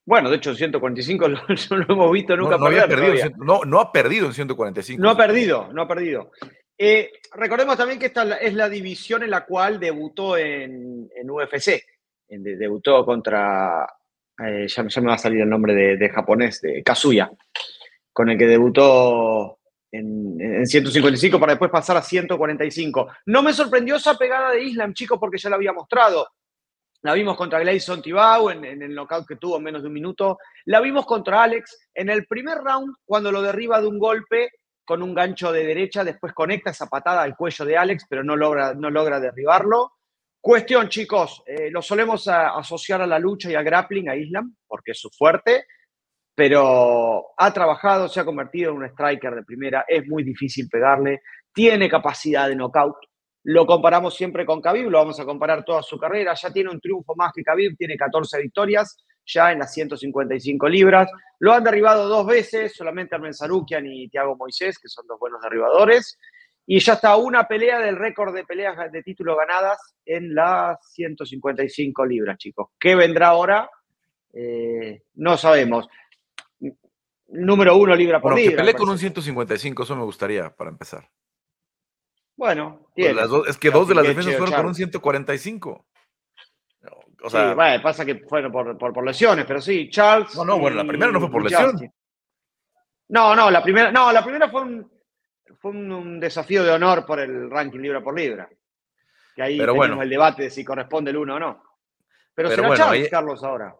[0.05, 3.81] bueno, de hecho, en 145 lo, lo hemos visto nunca no, había perdido, no, no
[3.81, 5.03] ha perdido en 145.
[5.03, 6.33] No ha perdido, no ha perdido.
[6.77, 11.83] Eh, recordemos también que esta es la división en la cual debutó en, en UFC
[12.39, 13.87] debutó contra,
[14.45, 17.31] eh, ya, me va a salir el nombre de, japonés, de Kazuya,
[18.13, 19.59] con el que debutó
[19.93, 23.09] en, 155 para después pasar a 145.
[23.27, 26.29] No me sorprendió esa pegada de Islam, chicos, porque ya la había mostrado.
[27.03, 30.39] La vimos contra Gleison Tibau en, el knockout que tuvo en menos de un minuto.
[30.67, 34.51] La vimos contra Alex en el primer round cuando lo derriba de un golpe
[34.85, 38.35] con un gancho de derecha, después conecta esa patada al cuello de Alex, pero no
[38.35, 39.93] logra, no logra derribarlo.
[40.41, 44.93] Cuestión, chicos, eh, lo solemos asociar a la lucha y al grappling, a Islam, porque
[44.93, 45.65] es su fuerte,
[46.35, 51.21] pero ha trabajado, se ha convertido en un striker de primera, es muy difícil pegarle,
[51.53, 52.97] tiene capacidad de knockout.
[53.45, 56.81] Lo comparamos siempre con Khabib, lo vamos a comparar toda su carrera, ya tiene un
[56.81, 61.11] triunfo más que Khabib, tiene 14 victorias, ya en las 155 libras.
[61.39, 65.43] Lo han derribado dos veces, solamente Armen Sarukian y Thiago Moisés, que son dos buenos
[65.43, 66.19] derribadores.
[66.67, 72.07] Y ya está una pelea del récord de peleas de título ganadas en las 155
[72.07, 72.69] libras, chicos.
[72.79, 73.69] ¿Qué vendrá ahora?
[74.33, 75.89] Eh, no sabemos.
[77.29, 78.51] Número uno, libra por libra.
[78.51, 81.09] Que pelee con un 155, eso me gustaría para empezar.
[82.37, 83.17] Bueno, pues
[83.49, 85.87] es que dos de las defensas fueron con un 145.
[87.23, 90.35] O sea, sí, bueno, pasa que fueron por, por, lesiones, pero sí, Charles.
[90.37, 91.77] No, no, bueno, la primera no fue por lesión.
[93.09, 94.91] No, no, la primera, no, la primera fue un,
[95.61, 98.49] fue un, desafío de honor por el ranking libra por libra.
[99.37, 101.63] Que ahí Pero tenemos el debate de si corresponde el uno o no.
[102.35, 103.77] Pero, Pero será Chávez, Carlos, ahora.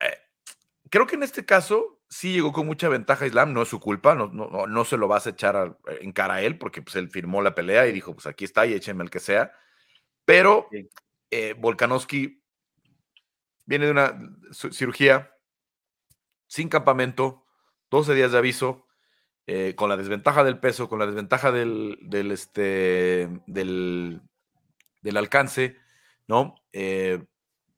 [0.00, 0.18] Eh,
[0.88, 4.14] creo que en este caso sí llegó con mucha ventaja Islam, no es su culpa,
[4.14, 7.10] no, no, no se lo vas a echar en cara a él, porque pues, él
[7.10, 9.52] firmó la pelea y dijo, pues aquí está y échenme el que sea.
[10.24, 10.68] Pero
[11.30, 12.40] eh, Volkanovski
[13.66, 14.16] viene de una
[14.70, 15.34] cirugía
[16.46, 17.44] sin campamento,
[17.90, 18.83] 12 días de aviso,
[19.46, 24.22] eh, con la desventaja del peso, con la desventaja del, del, este, del,
[25.02, 25.76] del alcance,
[26.26, 26.54] ¿no?
[26.72, 27.22] Eh,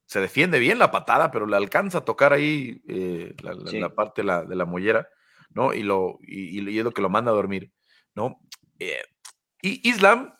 [0.05, 4.27] se defiende bien la patada, pero le alcanza a tocar ahí eh, la, parte de
[4.27, 5.09] la, de la, mollera,
[5.51, 5.75] ¿no?
[5.75, 7.73] Y, lo, y, es lo que lo manda a dormir,
[8.15, 8.41] ¿no?
[9.63, 10.35] y Islam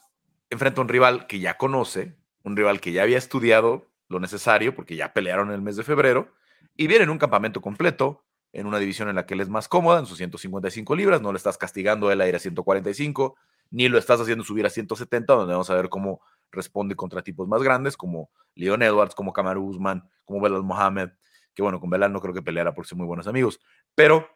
[0.51, 4.75] enfrenta a un rival que ya conoce, un rival que ya había estudiado lo necesario,
[4.75, 6.33] porque ya pelearon en el mes de febrero,
[6.77, 9.69] y viene en un campamento completo, en una división en la que él es más
[9.69, 13.37] cómoda, en sus 155 libras, no le estás castigando él a ir a 145,
[13.71, 16.21] ni lo estás haciendo subir a 170, donde vamos a ver cómo
[16.51, 21.11] responde contra tipos más grandes, como Leon Edwards, como Kamaru Usman, como Belal Mohamed,
[21.55, 23.61] que bueno, con Belal no creo que peleara por ser muy buenos amigos,
[23.95, 24.29] pero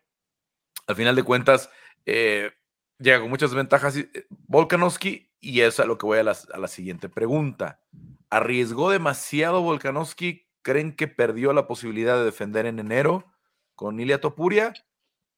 [0.86, 1.70] al final de cuentas,
[2.04, 2.50] eh,
[2.98, 6.58] llega con muchas ventajas eh, Volkanovski, y es a lo que voy a la, a
[6.58, 7.80] la siguiente pregunta.
[8.28, 10.46] ¿Arriesgó demasiado Volkanovski?
[10.62, 13.24] ¿Creen que perdió la posibilidad de defender en enero?
[13.80, 14.74] Con Ilia Topuria?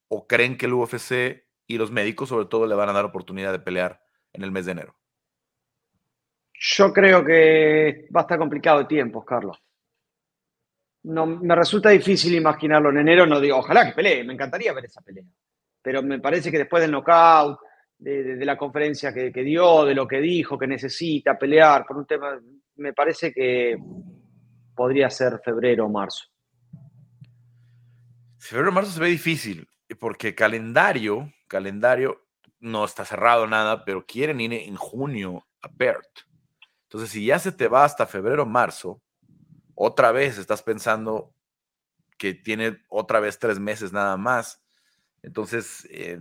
[0.09, 3.53] ¿O creen que el UFC y los médicos, sobre todo, le van a dar oportunidad
[3.53, 4.97] de pelear en el mes de enero?
[6.53, 9.57] Yo creo que va a estar complicado de tiempos, Carlos.
[11.05, 13.27] No, me resulta difícil imaginarlo en enero.
[13.27, 15.25] No digo, ojalá que pelee, me encantaría ver esa pelea.
[15.81, 17.61] Pero me parece que después del knockout,
[17.97, 22.07] de, la conferencia que, que, dio, de lo que dijo, que necesita pelear por un
[22.07, 22.41] tema,
[22.75, 23.79] me parece que
[24.75, 26.32] podría ser febrero o marzo.
[28.43, 32.27] Febrero marzo se ve difícil, eh, porque calendario, calendario
[32.59, 36.09] no está cerrado nada, pero quieren ir en junio a Bert.
[36.83, 39.01] Entonces, si ya se te va hasta febrero marzo,
[39.77, 41.33] otra vez estás pensando
[42.19, 44.61] que tiene otra vez tres meses nada más.
[45.23, 46.21] Entonces, eh,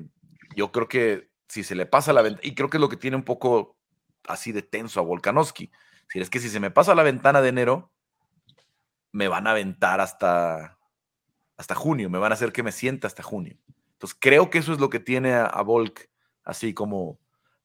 [0.55, 2.97] yo creo que si se le pasa la ventana, y creo que es lo que
[2.97, 3.79] tiene un poco
[4.27, 5.71] así de tenso a Volkanovski.
[6.07, 7.91] Si es que si se me pasa la ventana de enero,
[9.11, 10.77] me van a aventar hasta
[11.61, 13.55] hasta junio, me van a hacer que me sienta hasta junio.
[13.93, 16.09] Entonces creo que eso es lo que tiene a, Volk
[16.43, 17.19] así como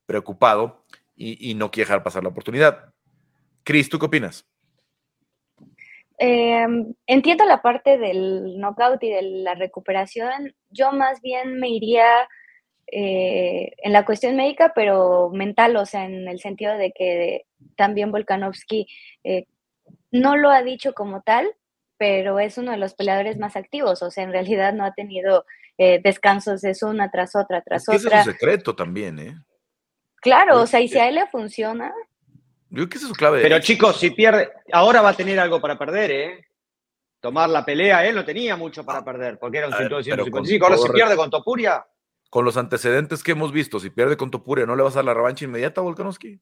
[0.05, 0.85] preocupado
[1.17, 2.93] y, no quiere dejar pasar la oportunidad.
[3.65, 4.47] Cris, ¿tú qué opinas?
[6.19, 10.55] Em, entiendo la parte del knockout y de la recuperación.
[10.71, 12.29] Yo más bien me iría
[12.93, 18.13] eh, en la cuestión médica, pero mental, o sea, en el sentido de que también
[18.13, 18.87] Volkanovski
[19.25, 19.47] eh,
[20.11, 21.49] no lo ha dicho como tal,
[21.99, 25.45] pero es uno de los peleadores más activos, o sea, en realidad no ha tenido
[25.79, 28.21] eh, descansos, es una tras otra, tras otra.
[28.21, 29.37] es un secreto también, ¿eh?
[30.21, 31.93] Claro, o sea, y si a él le funciona.
[32.71, 33.43] Yo creo que es su clave.
[33.43, 36.47] Pero chicos, si pierde, ahora va a tener algo para perder, ¿eh?
[37.21, 40.65] Tomar la pelea, él no tenía mucho para perder, porque era un 155.
[40.65, 41.87] Ahora si pierde con Topuria.
[42.29, 45.07] Con los antecedentes que hemos visto, si pierde con Topuria, ¿no le vas a dar
[45.07, 46.41] la revancha inmediata a Volkanovski?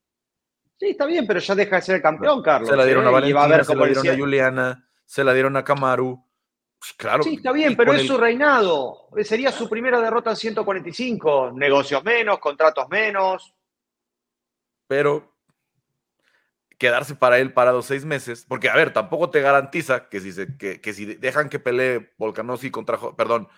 [0.79, 2.69] Sí, está bien, pero ya deja de ser el campeón, Carlos.
[2.69, 3.13] Se la dieron a ¿eh?
[3.13, 6.25] Valentina, se la dieron a Juliana se la dieron a Kamaru.
[6.79, 7.23] Pues, claro.
[7.23, 9.09] Sí, está bien, pero es su reinado.
[9.23, 11.53] Sería su primera derrota en 145.
[11.55, 13.55] Negocios menos, contratos menos.
[14.87, 15.35] Pero
[16.79, 20.59] quedarse para él parado seis meses, porque a ver, tampoco te garantiza que si, se,
[20.59, 23.49] que, si dejan que pelee Volkanovski contra, perdón,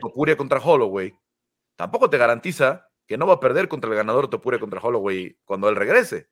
[0.00, 1.14] Topuria contra Holloway,
[1.76, 5.68] tampoco te garantiza que no va a perder contra el ganador Topuria contra Holloway cuando
[5.68, 6.28] él regrese.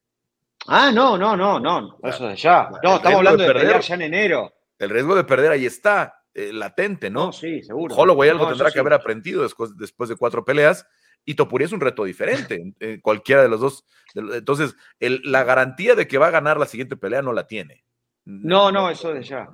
[0.67, 2.69] Ah, no, no, no, no, eso de ya.
[2.83, 4.53] No, estamos hablando de, pelear ya en enero
[4.85, 7.33] el riesgo de perder ahí está, eh, latente, ¿no?
[7.33, 7.95] Sí, seguro.
[7.95, 10.87] Holloway algo tendrá que haber aprendido después, después de cuatro peleas
[11.25, 13.85] y Topuria es un reto diferente, cualquiera de los dos.
[14.15, 17.85] Entonces, la garantía de que va a ganar la siguiente pelea no la tiene.
[18.25, 19.49] No, no, eso de ya.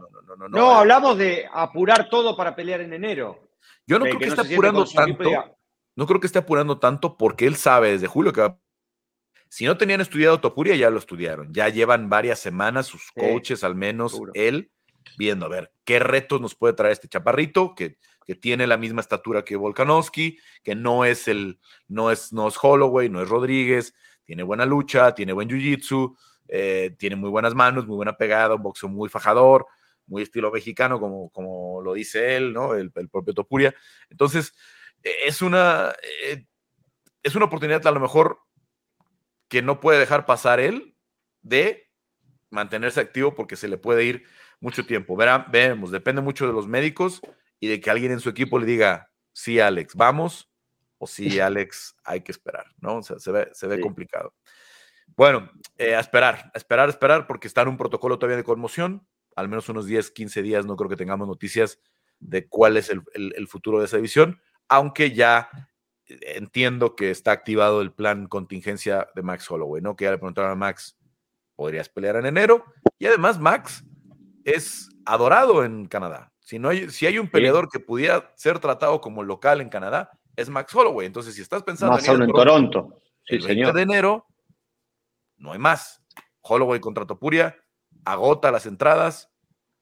[0.51, 3.51] No, hablamos de apurar todo para pelear en enero.
[3.87, 5.31] Yo no creo que, esté apurando tanto.
[5.95, 8.59] No creo que esté apurando tanto porque él sabe desde julio que va
[9.51, 11.53] si no tenían estudiado Topuria, ya lo estudiaron.
[11.53, 14.71] Ya llevan varias semanas, sus coaches al menos, él,
[15.17, 19.01] viendo a ver qué retos nos puede traer este chaparrito que, que tiene la misma
[19.01, 23.95] estatura que Volkanovski, que no es el, no es, no es Holloway, no es Rodríguez,
[24.25, 26.15] tiene buena lucha, tiene buen jiu-jitsu,
[26.49, 29.67] eh, tiene muy buenas manos, muy buena pegada, un boxeo muy fajador,
[30.07, 32.75] muy estilo mexicano, como, como lo dice él, ¿no?
[32.75, 33.75] El, propio Topuria.
[34.11, 34.55] Entonces,
[35.03, 35.95] e, es una,
[36.25, 36.47] eh,
[37.23, 38.41] es una oportunidad a lo mejor
[39.49, 40.97] que no puede dejar pasar él
[41.43, 41.91] de
[42.51, 44.25] mantenerse activo porque se le puede ir
[44.61, 45.17] mucho tiempo.
[45.17, 47.21] Verán, vemos, depende mucho de los médicos
[47.61, 50.51] y de que alguien en su equipo le diga, sí, Alex, vamos,
[50.99, 52.97] o sí, Alex, hay que esperar, ¿no?
[52.97, 54.35] O sea, se ve, se ve complicado.
[55.17, 58.45] Bueno, eh, a esperar, a esperar, a esperar, porque está en un protocolo todavía de
[58.45, 59.07] conmoción.
[59.37, 61.81] Al menos unos 10, 15 días no creo que tengamos noticias
[62.19, 65.49] de cuál es el, el futuro de esa división, aunque ya
[66.09, 69.97] entiendo que está activado el plan contingencia de Max Holloway, ¿no?
[69.97, 70.97] Que ya le preguntaron a Max,
[71.55, 72.65] podrías pelear en enero.
[72.99, 73.85] Y además, Max
[74.55, 76.33] es adorado en Canadá.
[76.41, 80.11] Si, no hay, si hay un peleador que pudiera ser tratado como local en Canadá,
[80.37, 81.07] es Max Holloway.
[81.07, 84.27] Entonces, si estás pensando Más en, en Toronto, Sí, el 20 de enero,
[85.37, 86.03] no hay más.
[86.41, 87.57] Holloway contra Topuria
[88.05, 89.31] agota las entradas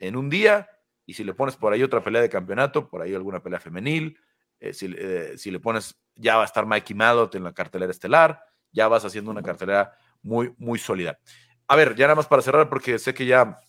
[0.00, 0.68] en un día
[1.04, 4.18] y si le pones por ahí otra pelea de campeonato, por ahí alguna pelea femenil,
[4.58, 7.92] eh, si, eh, si, le pones, ya va a estar Mikey Madot en la cartelera
[7.92, 8.42] estelar,
[8.72, 9.92] ya vas haciendo una cartelera
[10.22, 11.20] muy, muy sólida.
[11.68, 13.60] A ver, ya nada más para cerrar, porque sé que ya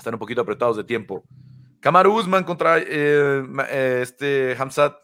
[0.00, 1.24] están un poquito apretados de tiempo.
[1.80, 3.42] Kamaru Usman contra eh,
[4.02, 4.96] este Hamzat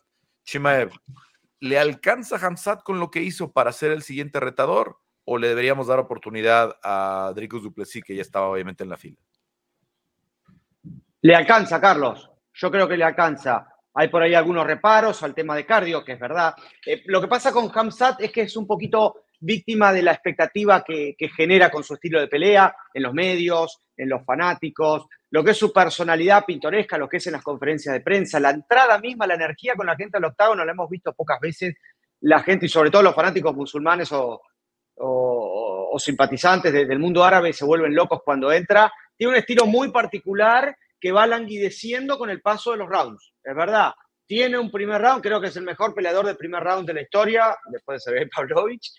[0.45, 0.91] Chimaev.
[1.61, 4.99] ¿Le alcanza Hamzat con lo que hizo para ser el siguiente retador?
[5.25, 9.19] ¿O le deberíamos dar oportunidad a Dricus Duplessis, que ya estaba obviamente en la fila?
[11.23, 12.31] Le alcanza, Carlos.
[12.53, 13.69] Yo creo que le alcanza.
[13.95, 16.55] Hay por ahí algunos reparos al tema de cardio, que es verdad.
[16.85, 20.83] Eh, lo que pasa con Hamzat es que es un poquito víctima de la expectativa
[20.85, 25.45] que, que, genera con su estilo de pelea en los medios, en los fanáticos, lo
[25.45, 28.99] que es su personalidad pintoresca, lo que es en las conferencias de prensa, la entrada
[28.99, 31.75] misma, la energía con la gente al octágono, la hemos visto pocas veces.
[32.21, 34.41] La gente, y sobre todo los fanáticos musulmanes o,
[34.97, 38.93] o, o simpatizantes de, del mundo árabe, se vuelven locos cuando entra.
[39.17, 43.55] Tiene un estilo muy particular que va languideciendo con el paso de los rounds, es
[43.55, 43.93] verdad.
[44.27, 47.03] Tiene un primer round, creo que es el mejor peleador del primer round de la
[47.03, 48.93] historia, después de Sergei Pavlovich.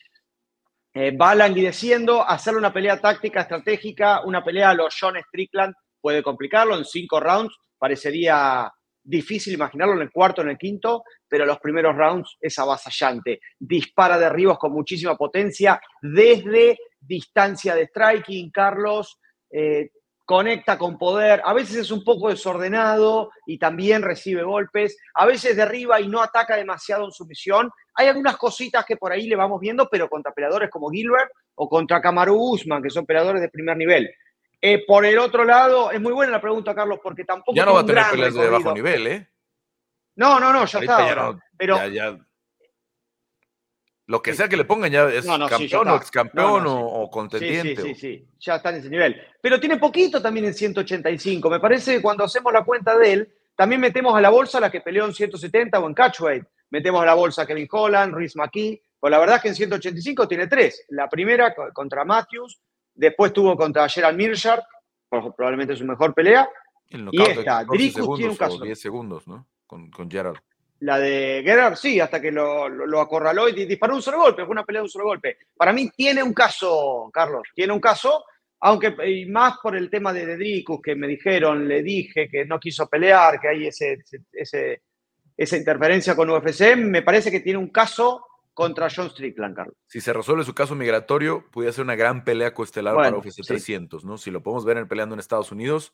[1.00, 6.24] Eh, va languideciendo, hacerle una pelea táctica, estratégica, una pelea a los John Strickland puede
[6.24, 8.72] complicarlo en cinco rounds, parecería
[9.04, 13.40] difícil imaginarlo en el cuarto, en el quinto, pero los primeros rounds es avasallante.
[13.60, 19.20] Dispara derribos con muchísima potencia desde distancia de striking, Carlos.
[19.52, 19.92] Eh,
[20.28, 25.56] conecta con poder, a veces es un poco desordenado y también recibe golpes, a veces
[25.56, 27.72] derriba y no ataca demasiado en su misión.
[27.96, 31.70] Hay algunas cositas que por ahí le vamos viendo, pero contra peleadores como Gilbert o
[31.70, 34.14] contra Kamaru Usman, que son peleadores de primer nivel.
[34.62, 37.56] Eh, por el otro lado, es muy buena la pregunta, Carlos, porque tampoco.
[37.56, 39.30] Ya no va a tener peleas de bajo nivel, ¿eh?
[40.18, 41.08] No, no, no, ya Ahorita está.
[41.08, 41.78] Ya no, pero.
[41.78, 42.27] Ya, ya.
[44.08, 46.64] Lo que sea que le pongan ya es no, no, campeón sí, o ex campeón
[46.64, 47.82] no, o, o, contendiente.
[47.82, 49.22] Sí, sí, sí, sí, ya está en ese nivel.
[49.42, 51.50] Pero tiene poquito también en 185.
[51.50, 54.72] Me parece que cuando hacemos la cuenta de él, también metemos a la bolsa la
[54.72, 56.46] que peleó en 170 o en catchweight.
[56.70, 58.82] Metemos a la bolsa a Kevin Holland, Rhys McKee.
[58.98, 60.86] Pues la verdad es que en 185 tiene tres.
[60.88, 62.60] La primera contra Matthews,
[62.94, 64.62] después tuvo contra Gerald Mirchard,
[65.10, 66.48] probablemente su mejor pelea.
[66.90, 68.64] Y esta, Dricus tiene un caso.
[68.64, 69.46] 10 segundos, ¿no?
[69.66, 70.40] Con, con Gerald.
[70.80, 74.46] La de Gerard, sí, hasta que lo, lo, lo, acorraló y disparó un solo golpe,
[74.46, 75.38] fue una pelea de un solo golpe.
[75.56, 78.26] Para mí tiene un caso, Carlos, tiene un caso,
[78.60, 82.60] aunque y más por el tema de Dedricus, que me dijeron, le dije que no
[82.60, 83.98] quiso pelear, que hay ese,
[84.32, 84.84] ese,
[85.36, 89.76] esa interferencia con UFC, me parece que tiene un caso contra John Strickland, Carlos.
[89.86, 93.44] Si se resuelve su caso migratorio, puede ser una gran pelea coestelar bueno, para UFC
[93.44, 93.48] sí.
[93.48, 94.18] 300, ¿no?
[94.18, 95.94] Si lo podemos ver en peleando en Estados Unidos,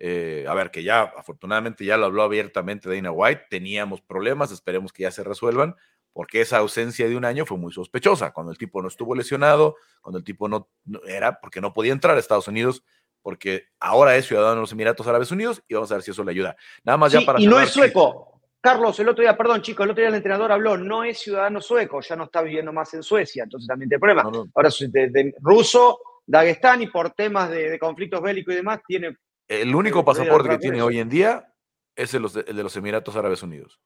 [0.00, 4.92] eh, a ver, que ya afortunadamente ya lo habló abiertamente Dana White, teníamos problemas, esperemos
[4.92, 5.76] que ya se resuelvan,
[6.12, 9.76] porque esa ausencia de un año fue muy sospechosa, cuando el tipo no estuvo lesionado,
[10.00, 12.82] cuando el tipo no, no era porque no podía entrar a Estados Unidos,
[13.22, 16.24] porque ahora es ciudadano de los Emiratos Árabes Unidos y vamos a ver si eso
[16.24, 16.56] le ayuda.
[16.82, 17.40] Nada más sí, ya para...
[17.40, 18.40] Y no es sueco.
[18.62, 21.60] Carlos, el otro día, perdón chicos, el otro día el entrenador habló, no es ciudadano
[21.60, 24.22] sueco, ya no está viviendo más en Suecia, entonces también tiene problema.
[24.22, 24.46] No, no.
[24.54, 29.16] Ahora de, de ruso, Dagestán y por temas de, de conflictos bélicos y demás tiene
[29.50, 31.52] el único pasaporte que tiene hoy en día
[31.96, 33.80] es el de, el de los Emiratos Árabes Unidos.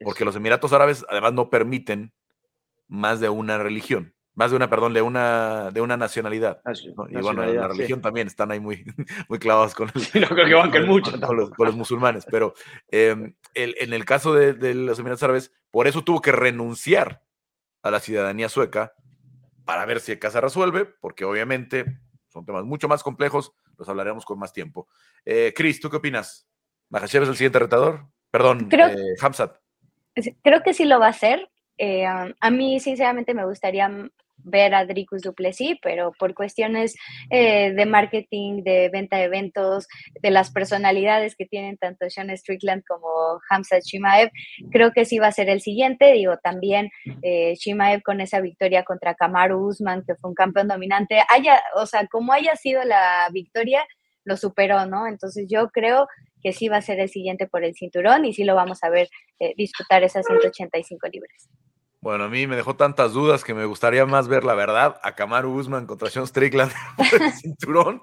[0.00, 2.12] Porque los Emiratos Árabes además no permiten
[2.88, 6.60] más de una religión, más de una, perdón, de una, de una nacionalidad.
[6.96, 7.06] ¿no?
[7.08, 8.02] Y bueno, la religión sí.
[8.02, 8.84] también están ahí muy,
[9.28, 12.26] muy clavados con, el, sí, no creo que banquen mucho, con, los, con, los, musulmanes.
[12.28, 12.54] Pero
[12.90, 17.22] eh, el, en el caso de, de los Emiratos Árabes, por eso tuvo que renunciar
[17.84, 18.94] a la ciudadanía sueca
[19.64, 24.24] para ver si el caso resuelve, porque obviamente son temas mucho más complejos, los hablaremos
[24.24, 24.86] con más tiempo.
[25.24, 26.46] Eh, Cris, ¿tú qué opinas?
[26.90, 28.06] ¿Makhachev es el siguiente retador?
[28.30, 29.56] Perdón, creo, eh, Hamzat.
[30.42, 31.50] Creo que sí lo va a hacer.
[31.78, 33.90] Eh, a mí, sinceramente, me gustaría
[34.44, 36.96] ver a Dricus Duplessis, pero por cuestiones
[37.30, 39.86] eh, de marketing, de venta de eventos,
[40.20, 44.30] de las personalidades que tienen tanto Sean Strickland como Hamza Chimaev,
[44.70, 46.12] creo que sí va a ser el siguiente.
[46.12, 46.90] Digo, también
[47.22, 51.86] eh, Chimaev con esa victoria contra Kamaru Usman, que fue un campeón dominante, haya, o
[51.86, 53.84] sea, como haya sido la victoria,
[54.24, 55.06] lo superó, ¿no?
[55.06, 56.06] Entonces yo creo
[56.42, 58.90] que sí va a ser el siguiente por el cinturón y sí lo vamos a
[58.90, 61.48] ver eh, disputar esas 185 libras.
[62.02, 65.14] Bueno, a mí me dejó tantas dudas que me gustaría más ver la verdad a
[65.14, 68.02] Kamaru Usman contra Sean Strickland por el cinturón,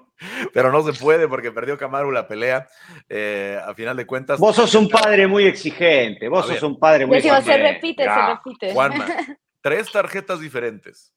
[0.52, 2.68] pero no se puede porque perdió Kamaru la pelea.
[3.08, 4.38] Eh, a final de cuentas.
[4.38, 6.28] Vos sos un padre muy exigente.
[6.28, 7.44] Vos sos un padre muy exigente.
[7.44, 8.14] Se repite, ya.
[8.14, 8.72] se repite.
[8.72, 9.06] Juanma,
[9.60, 11.12] tres tarjetas diferentes.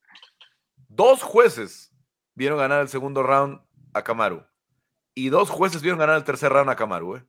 [0.87, 1.93] Dos jueces
[2.33, 3.61] vieron ganar el segundo round
[3.93, 4.43] a Kamaru.
[5.13, 7.23] Y dos jueces vieron ganar el tercer round a Kamaru, ¿eh?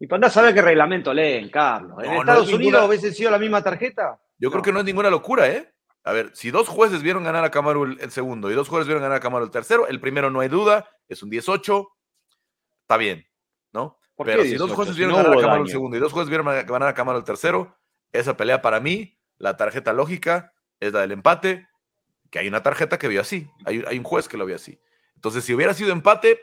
[0.00, 2.02] Y para saber qué reglamento leen, Carlos.
[2.02, 4.18] ¿En Estados Unidos hubiese sido la misma tarjeta?
[4.40, 5.72] Yo creo que no es ninguna locura, ¿eh?
[6.02, 9.02] A ver, si dos jueces vieron ganar a Kamaru el, segundo y dos jueces vieron
[9.02, 11.88] ganar a Kamaru el tercero, el primero no hay duda, es un 18,
[12.80, 13.26] está bien,
[13.72, 13.98] ¿no?
[14.16, 16.88] Pero si dos jueces vieron ganar a Kamaru el segundo y dos jueces vieron ganar
[16.88, 17.76] a Kamaru el tercero,
[18.12, 21.68] esa pelea para mí, la tarjeta lógica es la del empate,
[22.30, 24.80] que hay una tarjeta que vio así, hay, hay un juez que lo vio así.
[25.16, 26.40] Entonces, si hubiera sido empate,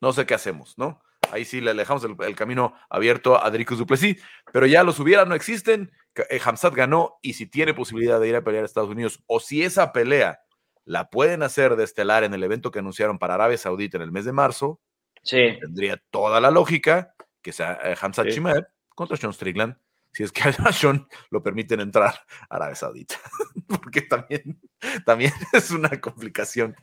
[0.00, 1.02] no sé qué hacemos, ¿no?
[1.32, 4.22] Ahí sí le dejamos el, camino abierto a Dricus Duplessis,
[4.52, 5.92] pero ya los hubiera, no existen.
[6.28, 9.40] Eh, Hamzat ganó y si tiene posibilidad de ir a pelear a Estados Unidos o
[9.40, 10.40] si esa pelea
[10.84, 14.12] la pueden hacer de estelar en el evento que anunciaron para Arabia Saudita en el
[14.12, 14.80] mes de marzo,
[15.22, 19.76] tendría toda la lógica que sea eh, Hamzat Chimaev contra Sean Strickland
[20.12, 22.14] si es que a Sean lo permiten entrar
[22.48, 23.16] a Arabia Saudita.
[23.68, 24.60] Porque también,
[25.04, 26.76] también es una complicación.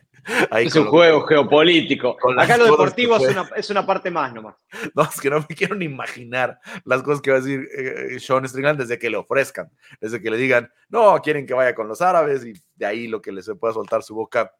[0.50, 2.16] es un juego geopolítico.
[2.38, 3.16] Acá lo deportivo
[3.56, 4.56] es una, parte más nomás.
[4.94, 8.18] No, es que no me quiero ni imaginar las cosas que va a decir eh,
[8.20, 9.70] Sean Strickland desde que le ofrezcan,
[10.00, 13.20] desde que le digan, no, quieren que vaya con los árabes y de ahí lo
[13.20, 14.52] que le se pueda soltar su boca.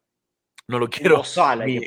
[0.67, 1.23] No lo quiero
[1.65, 1.81] ni,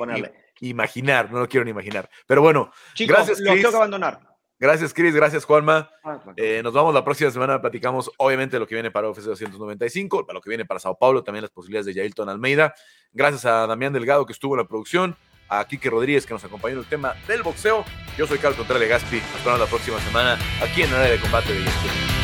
[0.60, 2.10] imaginar, no lo quiero ni imaginar.
[2.26, 3.40] Pero bueno, gracias.
[3.40, 4.31] Lo tengo que abandonar.
[4.62, 5.12] Gracias, Chris.
[5.12, 5.90] Gracias, Juanma.
[6.04, 7.60] Ah, eh, nos vamos la próxima semana.
[7.60, 11.24] Platicamos, obviamente, lo que viene para UFC 295, para lo que viene para Sao Paulo,
[11.24, 12.72] también las posibilidades de Yailton Almeida.
[13.12, 15.16] Gracias a Damián Delgado, que estuvo en la producción,
[15.48, 17.84] a Kike Rodríguez, que nos acompañó en el tema del boxeo.
[18.16, 19.16] Yo soy Carlos Contreras Gaspi.
[19.16, 22.21] Nos vemos la próxima semana aquí en el área de combate de ESPN.